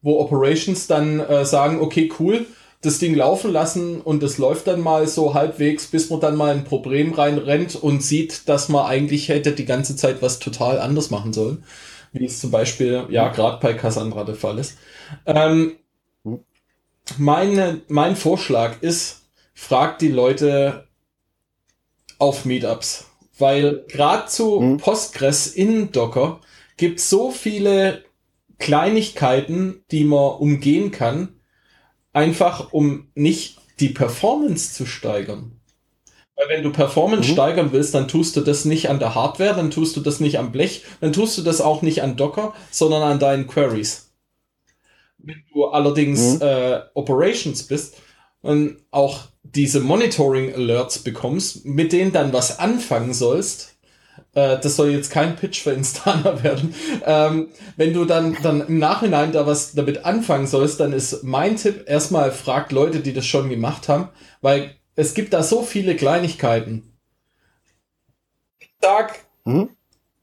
[0.00, 2.46] Wo Operations dann äh, sagen, okay, cool,
[2.82, 6.52] das Ding laufen lassen und es läuft dann mal so halbwegs, bis man dann mal
[6.52, 11.10] ein Problem reinrennt und sieht, dass man eigentlich hätte die ganze Zeit was total anders
[11.10, 11.64] machen sollen
[12.12, 14.76] wie es zum Beispiel ja gerade bei Cassandra der Fall ist.
[15.26, 15.76] Ähm,
[17.18, 19.22] meine, mein Vorschlag ist,
[19.54, 20.86] fragt die Leute
[22.18, 24.76] auf Meetups, weil gerade zu mhm.
[24.76, 26.40] Postgres in Docker
[26.76, 28.04] gibt so viele
[28.58, 31.40] Kleinigkeiten, die man umgehen kann,
[32.12, 35.52] einfach um nicht die Performance zu steigern.
[36.36, 37.32] Weil wenn du Performance mhm.
[37.32, 40.38] steigern willst, dann tust du das nicht an der Hardware, dann tust du das nicht
[40.38, 44.12] am Blech, dann tust du das auch nicht an Docker, sondern an deinen Queries.
[45.18, 46.42] Wenn du allerdings mhm.
[46.42, 47.96] äh, Operations bist
[48.40, 53.71] und auch diese Monitoring Alerts bekommst, mit denen dann was anfangen sollst,
[54.34, 56.74] äh, das soll jetzt kein Pitch für Instana werden.
[57.04, 61.56] Ähm, wenn du dann, dann im Nachhinein da was damit anfangen sollst, dann ist mein
[61.56, 64.08] Tipp erstmal fragt Leute, die das schon gemacht haben,
[64.40, 66.96] weil es gibt da so viele Kleinigkeiten.
[68.58, 69.70] Ich sag, hm?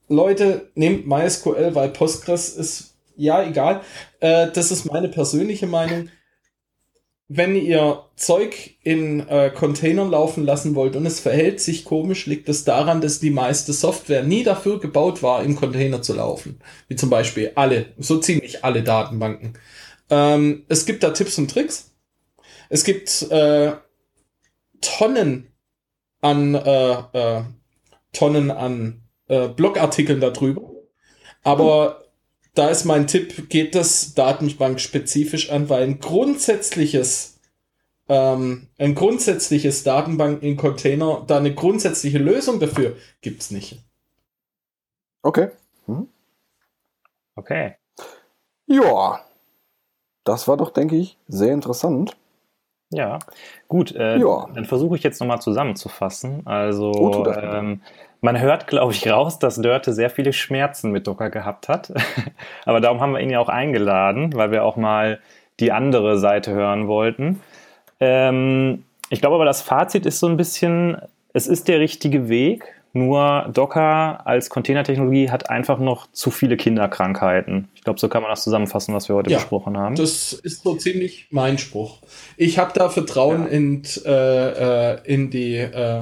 [0.08, 3.82] Leute, nehmt MySQL, weil Postgres ist, ja, egal.
[4.20, 6.10] Äh, das ist meine persönliche Meinung.
[7.32, 12.50] Wenn ihr Zeug in äh, Containern laufen lassen wollt und es verhält sich komisch, liegt
[12.50, 16.60] es daran, dass die meiste Software nie dafür gebaut war, im Container zu laufen.
[16.88, 19.54] Wie zum Beispiel alle, so ziemlich alle Datenbanken.
[20.10, 21.92] Ähm, es gibt da Tipps und Tricks.
[22.68, 23.74] Es gibt äh,
[24.82, 25.50] Tonnen
[26.22, 27.44] an äh, äh,
[28.12, 30.72] Tonnen an äh, Blogartikeln darüber.
[31.44, 31.99] Aber.
[32.56, 37.40] Da ist mein Tipp, geht das Datenbank spezifisch an, weil ein grundsätzliches
[38.10, 43.78] ähm, ein grundsätzliches Datenbank in Container, da eine grundsätzliche Lösung dafür gibt's nicht.
[45.22, 45.50] Okay.
[45.86, 46.08] Mhm.
[47.36, 47.76] Okay.
[48.66, 49.22] Ja,
[50.24, 52.18] das war doch, denke ich, sehr interessant.
[52.92, 53.20] Ja,
[53.68, 53.96] gut.
[53.96, 54.48] Äh, ja.
[54.54, 56.46] Dann versuche ich jetzt nochmal zusammenzufassen.
[56.46, 57.82] Also, oh, ähm,
[58.22, 61.94] man hört, glaube ich, raus, dass Dörte sehr viele Schmerzen mit Docker gehabt hat.
[62.66, 65.20] aber darum haben wir ihn ja auch eingeladen, weil wir auch mal
[65.60, 67.42] die andere Seite hören wollten.
[68.00, 70.98] Ähm, ich glaube aber, das Fazit ist so ein bisschen,
[71.34, 72.76] es ist der richtige Weg.
[72.92, 77.70] Nur Docker als Containertechnologie hat einfach noch zu viele Kinderkrankheiten.
[77.76, 79.96] Ich glaube, so kann man das zusammenfassen, was wir heute ja, besprochen haben.
[79.96, 82.00] Das ist so ziemlich mein Spruch.
[82.36, 83.50] Ich habe da Vertrauen ja.
[83.50, 86.02] in, äh, äh, in die äh,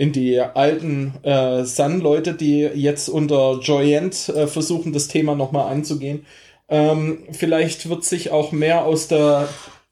[0.00, 6.24] in die alten äh, Sun-Leute, die jetzt unter Joyent äh, versuchen, das Thema nochmal anzugehen.
[6.70, 9.48] Ähm, vielleicht wird sich auch mehr aus der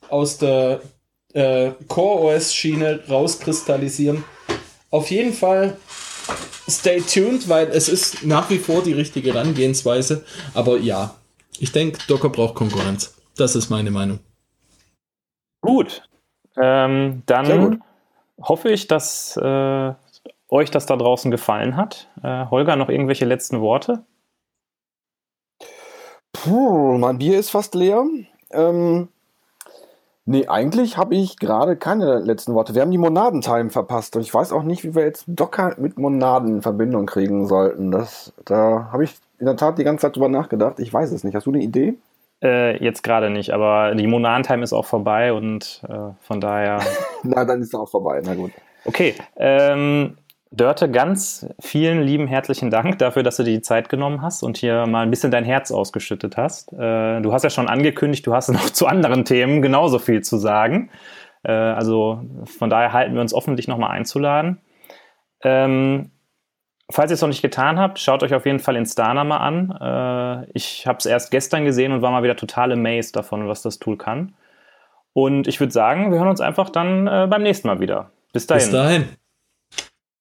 [0.09, 0.81] aus der
[1.35, 4.25] äh, Core OS Schiene rauskristallisieren
[4.91, 5.77] auf jeden Fall
[6.69, 10.25] stay tuned, weil es ist nach wie vor die richtige Herangehensweise.
[10.55, 11.15] Aber ja,
[11.59, 13.15] ich denke, Docker braucht Konkurrenz.
[13.37, 14.21] Das ist meine Meinung.
[15.61, 16.03] Gut.
[16.57, 17.81] Ähm, dann gut.
[18.41, 19.93] Hoffe ich, dass äh,
[20.49, 22.09] euch das da draußen gefallen hat.
[22.23, 24.05] Äh, Holger, noch irgendwelche letzten Worte?
[26.33, 28.05] Puh, mein Bier ist fast leer.
[28.51, 29.09] Ähm,
[30.25, 32.75] nee, eigentlich habe ich gerade keine letzten Worte.
[32.75, 35.99] Wir haben die Monadentime verpasst und ich weiß auch nicht, wie wir jetzt Docker mit
[35.99, 37.91] Monaden in Verbindung kriegen sollten.
[37.91, 40.79] Das, da habe ich in der Tat die ganze Zeit drüber nachgedacht.
[40.79, 41.35] Ich weiß es nicht.
[41.35, 41.99] Hast du eine Idee?
[42.43, 46.81] Äh, jetzt gerade nicht, aber die Monadentime ist auch vorbei und äh, von daher.
[47.25, 48.21] Na, dann ist es auch vorbei.
[48.25, 48.53] Na gut.
[48.85, 49.15] Okay.
[49.37, 50.17] Ähm,
[50.51, 54.57] Dörte, ganz vielen lieben herzlichen Dank dafür, dass du dir die Zeit genommen hast und
[54.57, 56.73] hier mal ein bisschen dein Herz ausgeschüttet hast.
[56.73, 60.39] Äh, du hast ja schon angekündigt, du hast noch zu anderen Themen genauso viel zu
[60.39, 60.91] sagen.
[61.43, 64.61] Äh, also von daher halten wir uns offen, dich nochmal einzuladen.
[65.43, 66.13] Ähm,
[66.91, 70.45] falls ihr es noch nicht getan habt, schaut euch auf jeden Fall Instana mal an.
[70.47, 73.63] Äh, ich habe es erst gestern gesehen und war mal wieder total amazed davon, was
[73.63, 74.35] das Tool kann.
[75.13, 78.11] Und ich würde sagen, wir hören uns einfach dann beim nächsten Mal wieder.
[78.33, 78.63] Bis dahin.
[78.63, 79.09] Bis dahin.